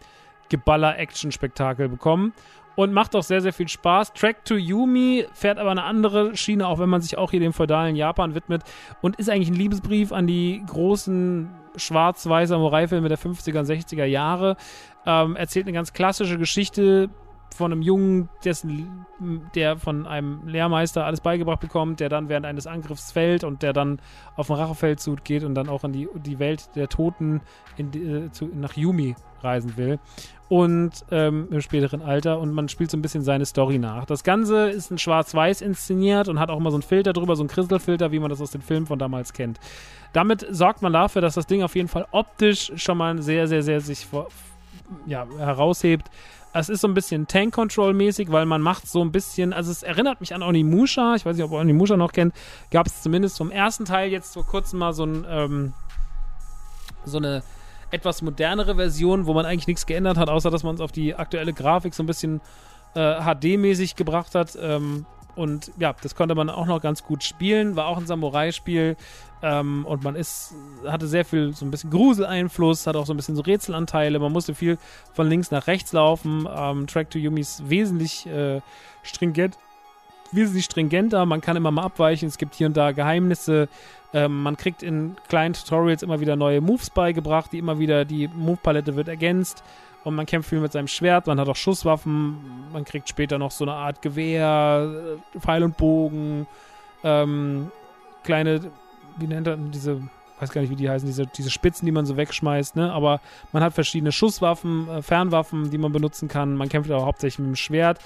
[0.50, 2.34] Geballer-Action-Spektakel bekommen
[2.76, 4.14] und macht auch sehr, sehr viel Spaß.
[4.14, 7.54] Track to Yumi fährt aber eine andere Schiene, auch wenn man sich auch hier dem
[7.54, 8.64] feudalen Japan widmet
[9.02, 14.58] und ist eigentlich ein Liebesbrief an die großen schwarz-weiß Samurai-Filme der 50er und 60er Jahre.
[15.06, 17.10] Ähm, erzählt eine ganz klassische Geschichte
[17.56, 19.06] von einem Jungen, dessen,
[19.56, 23.74] der von einem Lehrmeister alles beigebracht bekommt, der dann während eines Angriffs fällt und der
[23.74, 24.00] dann
[24.36, 27.42] auf den Rachefeldzug geht und dann auch in die, die Welt der Toten
[27.78, 30.00] in, äh, zu, nach Yumi reisen will.
[30.50, 34.06] Und ähm, im späteren Alter und man spielt so ein bisschen seine Story nach.
[34.06, 37.44] Das Ganze ist in Schwarz-Weiß inszeniert und hat auch immer so einen Filter drüber, so
[37.44, 39.60] einen Kristalfilter, wie man das aus den Filmen von damals kennt.
[40.12, 43.64] Damit sorgt man dafür, dass das Ding auf jeden Fall optisch schon mal sehr, sehr,
[43.64, 44.28] sehr sich vor,
[45.06, 46.10] ja, heraushebt
[46.54, 50.20] es ist so ein bisschen Tank-Control-mäßig, weil man macht so ein bisschen, also es erinnert
[50.20, 52.34] mich an Onimusha, ich weiß nicht, ob Onimusha noch kennt,
[52.72, 55.74] gab es zumindest vom ersten Teil jetzt vor kurzem mal so ein, ähm,
[57.06, 57.44] so eine
[57.90, 61.16] etwas modernere Version, wo man eigentlich nichts geändert hat, außer dass man es auf die
[61.16, 62.42] aktuelle Grafik so ein bisschen
[62.96, 64.58] äh, HD-mäßig gebracht hat.
[64.60, 67.76] Ähm, und ja, das konnte man auch noch ganz gut spielen.
[67.76, 68.96] War auch ein Samurai-Spiel.
[69.44, 70.54] Ähm, und man ist,
[70.86, 74.20] hatte sehr viel, so ein bisschen Gruseleinfluss, hat auch so ein bisschen so Rätselanteile.
[74.20, 74.78] Man musste viel
[75.14, 76.48] von links nach rechts laufen.
[76.54, 78.62] Ähm, Track to Yumi ist wesentlich äh,
[79.04, 79.58] stringent,
[80.32, 81.26] wesentlich stringenter.
[81.26, 82.28] Man kann immer mal abweichen.
[82.28, 83.68] Es gibt hier und da Geheimnisse.
[84.14, 88.28] Ähm, man kriegt in kleinen Tutorials immer wieder neue Moves beigebracht, die immer wieder, die
[88.28, 89.64] Move-Palette wird ergänzt
[90.04, 92.38] und man kämpft viel mit seinem Schwert, man hat auch Schusswaffen,
[92.74, 96.48] man kriegt später noch so eine Art Gewehr, äh, Pfeil und Bogen,
[97.04, 97.72] ähm,
[98.24, 98.72] kleine,
[99.18, 100.02] wie nennt er diese,
[100.40, 102.92] weiß gar nicht, wie die heißen, diese, diese Spitzen, die man so wegschmeißt, ne?
[102.92, 103.22] Aber
[103.52, 106.56] man hat verschiedene Schusswaffen, äh, Fernwaffen, die man benutzen kann.
[106.56, 108.00] Man kämpft auch hauptsächlich mit dem Schwert.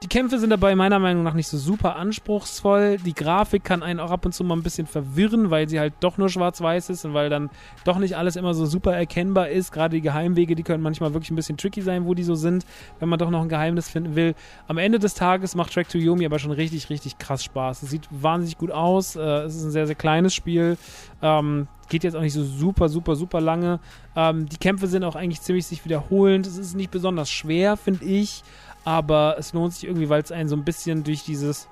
[0.00, 2.98] Die Kämpfe sind dabei meiner Meinung nach nicht so super anspruchsvoll.
[2.98, 5.94] Die Grafik kann einen auch ab und zu mal ein bisschen verwirren, weil sie halt
[5.98, 7.50] doch nur schwarz-weiß ist und weil dann
[7.84, 9.72] doch nicht alles immer so super erkennbar ist.
[9.72, 12.64] Gerade die Geheimwege, die können manchmal wirklich ein bisschen tricky sein, wo die so sind,
[13.00, 14.36] wenn man doch noch ein Geheimnis finden will.
[14.68, 17.82] Am Ende des Tages macht Track to Yomi aber schon richtig, richtig krass Spaß.
[17.82, 19.16] Es sieht wahnsinnig gut aus.
[19.16, 20.78] Äh, es ist ein sehr, sehr kleines Spiel.
[21.22, 23.80] Ähm, geht jetzt auch nicht so super, super, super lange.
[24.14, 26.46] Ähm, die Kämpfe sind auch eigentlich ziemlich sich wiederholend.
[26.46, 28.44] Es ist nicht besonders schwer, finde ich
[28.88, 31.68] aber es lohnt sich irgendwie, weil es einen so ein bisschen durch dieses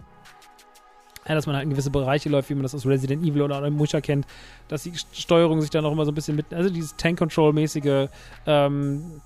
[1.26, 3.68] ja, dass man halt in gewisse Bereiche läuft, wie man das aus Resident Evil oder
[3.70, 4.26] Musha kennt,
[4.68, 8.08] dass die Steuerung sich da noch immer so ein bisschen mit, also dieses Tank-Control-mäßige,
[8.46, 9.22] ähm,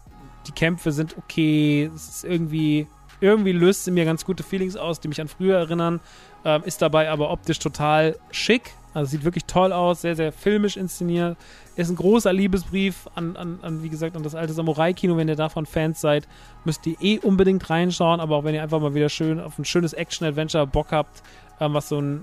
[0.46, 2.86] die Kämpfe sind okay, es ist irgendwie,
[3.20, 6.00] irgendwie löst sie mir ganz gute Feelings aus, die mich an früher erinnern,
[6.44, 10.76] ähm, ist dabei aber optisch total schick, also sieht wirklich toll aus, sehr, sehr filmisch
[10.76, 11.36] inszeniert.
[11.76, 15.16] Ist ein großer Liebesbrief an, an, an wie gesagt, an das alte Samurai-Kino.
[15.16, 16.26] Wenn ihr davon Fans seid,
[16.64, 18.20] müsst ihr eh unbedingt reinschauen.
[18.20, 21.22] Aber auch wenn ihr einfach mal wieder schön auf ein schönes Action-Adventure Bock habt,
[21.60, 22.22] ähm, was so ein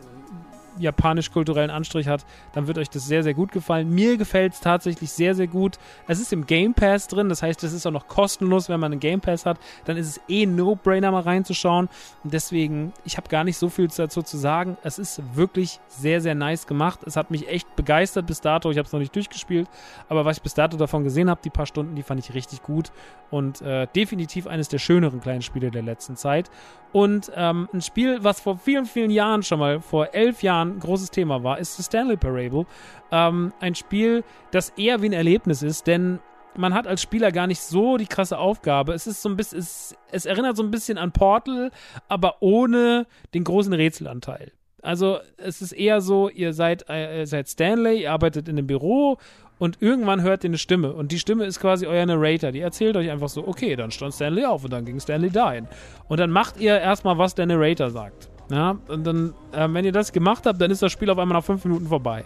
[0.79, 3.89] japanisch-kulturellen Anstrich hat, dann wird euch das sehr, sehr gut gefallen.
[3.89, 5.77] Mir gefällt es tatsächlich sehr, sehr gut.
[6.07, 8.91] Es ist im Game Pass drin, das heißt, es ist auch noch kostenlos, wenn man
[8.91, 9.57] einen Game Pass hat.
[9.85, 11.89] Dann ist es eh No-Brainer mal reinzuschauen.
[12.23, 14.77] Und deswegen, ich habe gar nicht so viel dazu zu sagen.
[14.83, 16.99] Es ist wirklich sehr, sehr nice gemacht.
[17.05, 18.71] Es hat mich echt begeistert bis dato.
[18.71, 19.67] Ich habe es noch nicht durchgespielt,
[20.09, 22.63] aber was ich bis dato davon gesehen habe, die paar Stunden, die fand ich richtig
[22.63, 22.91] gut
[23.29, 26.49] und äh, definitiv eines der schöneren kleinen Spiele der letzten Zeit.
[26.93, 31.11] Und ähm, ein Spiel, was vor vielen, vielen Jahren schon mal, vor elf Jahren, großes
[31.11, 32.65] Thema war, ist The Stanley Parable.
[33.11, 36.19] Ähm, ein Spiel, das eher wie ein Erlebnis ist, denn
[36.55, 38.93] man hat als Spieler gar nicht so die krasse Aufgabe.
[38.93, 41.71] Es ist so ein bisschen, es, es erinnert so ein bisschen an Portal,
[42.07, 44.51] aber ohne den großen Rätselanteil.
[44.81, 49.17] Also es ist eher so, ihr seid, äh, seid Stanley, ihr arbeitet in einem Büro
[49.59, 52.51] und irgendwann hört ihr eine Stimme und die Stimme ist quasi euer Narrator.
[52.51, 55.67] Die erzählt euch einfach so, okay, dann stand Stanley auf und dann ging Stanley dahin.
[56.07, 58.29] Und dann macht ihr erstmal, was der Narrator sagt.
[58.49, 61.37] Ja, und dann, äh, wenn ihr das gemacht habt, dann ist das Spiel auf einmal
[61.37, 62.23] nach fünf Minuten vorbei.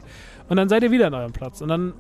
[0.50, 1.62] Und dann seid ihr wieder an eurem Platz.
[1.62, 1.94] Und dann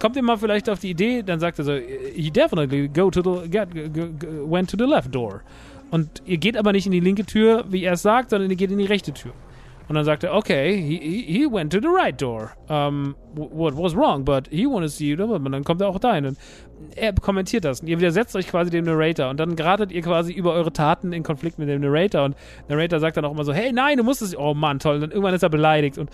[0.00, 3.22] kommt ihr mal vielleicht auf die Idee, dann sagt er so, he definitely go to
[3.22, 5.42] the, get, went to the left door.
[5.90, 8.56] Und ihr geht aber nicht in die linke Tür, wie er es sagt, sondern ihr
[8.56, 9.32] geht in die rechte Tür.
[9.92, 12.52] Und dann sagt er, okay, he, he went to the right door.
[12.70, 15.22] Um, what was wrong, but he wanted to see you.
[15.22, 16.24] Und dann kommt er auch dahin.
[16.24, 16.38] Und
[16.96, 17.82] er kommentiert das.
[17.82, 19.28] Und ihr widersetzt euch quasi dem Narrator.
[19.28, 22.24] Und dann geratet ihr quasi über eure Taten in Konflikt mit dem Narrator.
[22.24, 22.36] Und
[22.70, 24.34] der Narrator sagt dann auch immer so, hey, nein, du musst es.
[24.34, 24.94] Oh Mann, toll.
[24.94, 25.98] Und dann irgendwann ist er beleidigt.
[25.98, 26.08] Und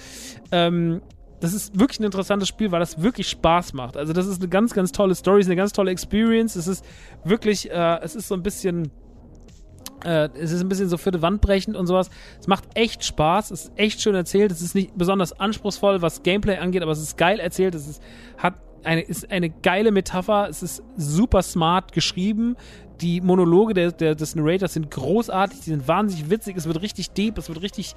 [0.51, 1.01] ähm,
[1.39, 3.97] das ist wirklich ein interessantes Spiel, weil das wirklich Spaß macht.
[3.97, 6.57] Also das ist eine ganz, ganz tolle Story, ist eine ganz tolle Experience.
[6.57, 6.85] Es ist
[7.22, 8.91] wirklich, äh, es ist so ein bisschen
[10.05, 12.11] äh, es ist ein bisschen so für die Wand brechend und sowas.
[12.40, 14.53] Es macht echt Spaß, es ist echt schön erzählt.
[14.53, 17.74] Es ist nicht besonders anspruchsvoll, was Gameplay angeht, aber es ist geil erzählt.
[17.74, 18.03] Es ist,
[18.36, 20.49] hat eine, ist eine geile Metapher.
[20.49, 22.57] Es ist super smart geschrieben
[23.01, 27.11] die Monologe der, der, des Narrators sind großartig, die sind wahnsinnig witzig, es wird richtig
[27.11, 27.94] deep, es wird richtig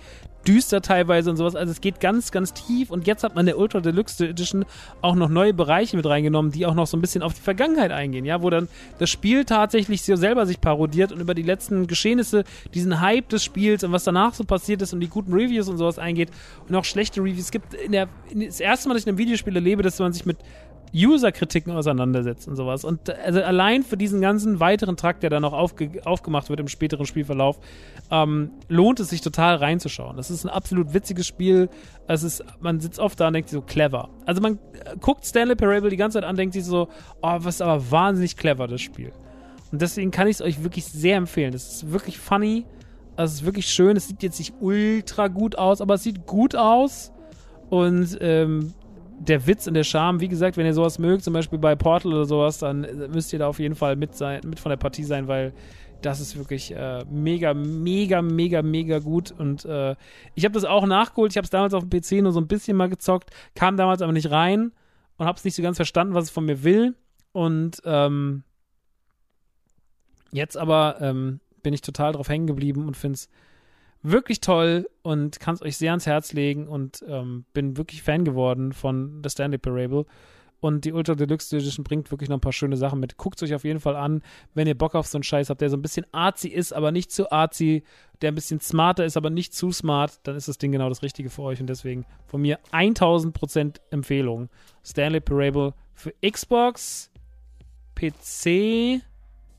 [0.48, 1.56] düster teilweise und sowas.
[1.56, 4.66] Also es geht ganz, ganz tief und jetzt hat man in der Ultra Deluxe Edition
[5.02, 7.92] auch noch neue Bereiche mit reingenommen, die auch noch so ein bisschen auf die Vergangenheit
[7.92, 8.68] eingehen, ja, wo dann
[9.00, 12.44] das Spiel tatsächlich so selber sich parodiert und über die letzten Geschehnisse,
[12.74, 15.78] diesen Hype des Spiels und was danach so passiert ist und die guten Reviews und
[15.78, 16.30] sowas eingeht
[16.68, 17.46] und auch schlechte Reviews.
[17.46, 20.00] Es gibt in der, in das erste Mal, dass ich in einem Videospiel erlebe, dass
[20.00, 20.38] man sich mit
[20.94, 22.84] User-Kritiken auseinandersetzt und sowas.
[22.84, 26.68] Und also allein für diesen ganzen weiteren Trakt, der dann noch aufge aufgemacht wird im
[26.68, 27.60] späteren Spielverlauf,
[28.10, 30.18] ähm, lohnt es sich total reinzuschauen.
[30.18, 31.70] Das ist ein absolut witziges Spiel.
[32.08, 34.10] Es ist, man sitzt oft da und denkt sich so clever.
[34.26, 36.90] Also man äh, guckt Stanley Parable die ganze Zeit an, denkt sich so,
[37.22, 39.14] oh, was ist aber wahnsinnig clever, das Spiel.
[39.72, 41.54] Und deswegen kann ich es euch wirklich sehr empfehlen.
[41.54, 42.66] Das ist wirklich funny.
[43.16, 43.96] Es ist wirklich schön.
[43.96, 47.14] Es sieht jetzt nicht ultra gut aus, aber es sieht gut aus.
[47.70, 48.74] Und ähm,
[49.28, 52.14] der Witz und der Charme, wie gesagt, wenn ihr sowas mögt, zum Beispiel bei Portal
[52.14, 55.04] oder sowas, dann müsst ihr da auf jeden Fall mit, sein, mit von der Partie
[55.04, 55.54] sein, weil
[56.02, 59.32] das ist wirklich äh, mega, mega, mega, mega gut.
[59.32, 59.96] Und äh,
[60.34, 61.32] ich habe das auch nachgeholt.
[61.32, 64.02] Ich habe es damals auf dem PC nur so ein bisschen mal gezockt, kam damals
[64.02, 64.72] aber nicht rein
[65.18, 66.96] und habe es nicht so ganz verstanden, was es von mir will.
[67.32, 68.44] Und ähm,
[70.32, 73.30] jetzt aber ähm, bin ich total drauf hängen geblieben und finde es
[74.04, 78.26] wirklich toll und kann es euch sehr ans Herz legen und ähm, bin wirklich Fan
[78.26, 80.06] geworden von The Stanley Parable.
[80.62, 83.18] Und die Ultra Deluxe Edition bringt wirklich noch ein paar schöne Sachen mit.
[83.18, 84.22] Guckt es euch auf jeden Fall an,
[84.54, 86.92] wenn ihr Bock auf so einen Scheiß habt, der so ein bisschen artsy ist, aber
[86.92, 87.84] nicht zu artsy,
[88.22, 91.02] der ein bisschen smarter ist, aber nicht zu smart, dann ist das Ding genau das
[91.02, 91.60] Richtige für euch.
[91.60, 94.50] Und deswegen von mir 1000% Empfehlung.
[94.86, 97.12] Stanley Parable für Xbox,
[97.96, 99.02] PC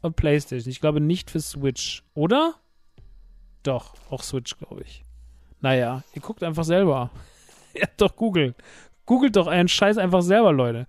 [0.03, 0.70] und PlayStation.
[0.70, 2.55] Ich glaube nicht für Switch, oder?
[3.63, 5.05] Doch, auch Switch, glaube ich.
[5.61, 7.11] Naja, ihr guckt einfach selber.
[7.75, 8.55] ihr habt doch Google.
[9.07, 10.87] Googelt doch einen Scheiß einfach selber, Leute.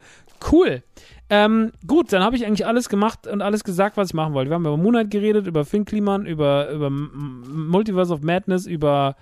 [0.51, 0.83] Cool.
[1.29, 4.51] Ähm, gut, dann habe ich eigentlich alles gemacht und alles gesagt, was ich machen wollte.
[4.51, 9.15] Wir haben über Moonlight geredet, über Finn Kliman, über, über Multiverse of Madness, über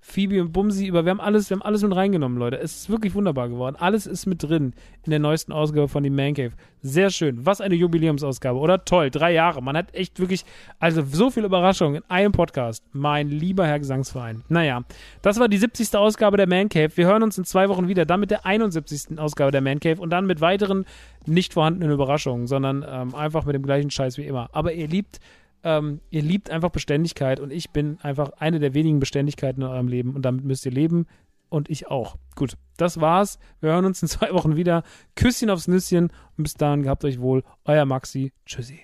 [0.00, 2.58] Phoebe und Bumsi, über wir haben alles, wir haben alles mit reingenommen, Leute.
[2.58, 3.76] Es ist wirklich wunderbar geworden.
[3.78, 4.72] Alles ist mit drin
[5.04, 6.52] in der neuesten Ausgabe von die Man Cave.
[6.82, 7.44] Sehr schön.
[7.44, 8.84] Was eine Jubiläumsausgabe, oder?
[8.84, 9.10] Toll.
[9.10, 9.62] Drei Jahre.
[9.62, 10.44] Man hat echt wirklich,
[10.78, 12.84] also so viel Überraschung in einem Podcast.
[12.92, 14.44] Mein lieber Herr Gesangsverein.
[14.48, 14.84] Naja,
[15.22, 15.96] das war die 70.
[15.96, 16.96] Ausgabe der Man Cave.
[16.96, 19.18] Wir hören uns in zwei Wochen wieder, dann mit der 71.
[19.18, 20.84] Ausgabe der Man Cave und dann mit weiteren
[21.26, 24.48] nicht vorhandenen Überraschungen, sondern ähm, einfach mit dem gleichen Scheiß wie immer.
[24.52, 25.18] Aber ihr liebt
[25.62, 29.88] ähm, ihr liebt einfach Beständigkeit und ich bin einfach eine der wenigen Beständigkeiten in eurem
[29.88, 31.06] Leben und damit müsst ihr leben
[31.48, 32.16] und ich auch.
[32.34, 33.38] Gut, das war's.
[33.60, 34.82] Wir hören uns in zwei Wochen wieder.
[35.14, 37.42] Küsschen aufs Nüsschen und bis dahin gehabt euch wohl.
[37.64, 38.32] Euer Maxi.
[38.44, 38.80] Tschüssi.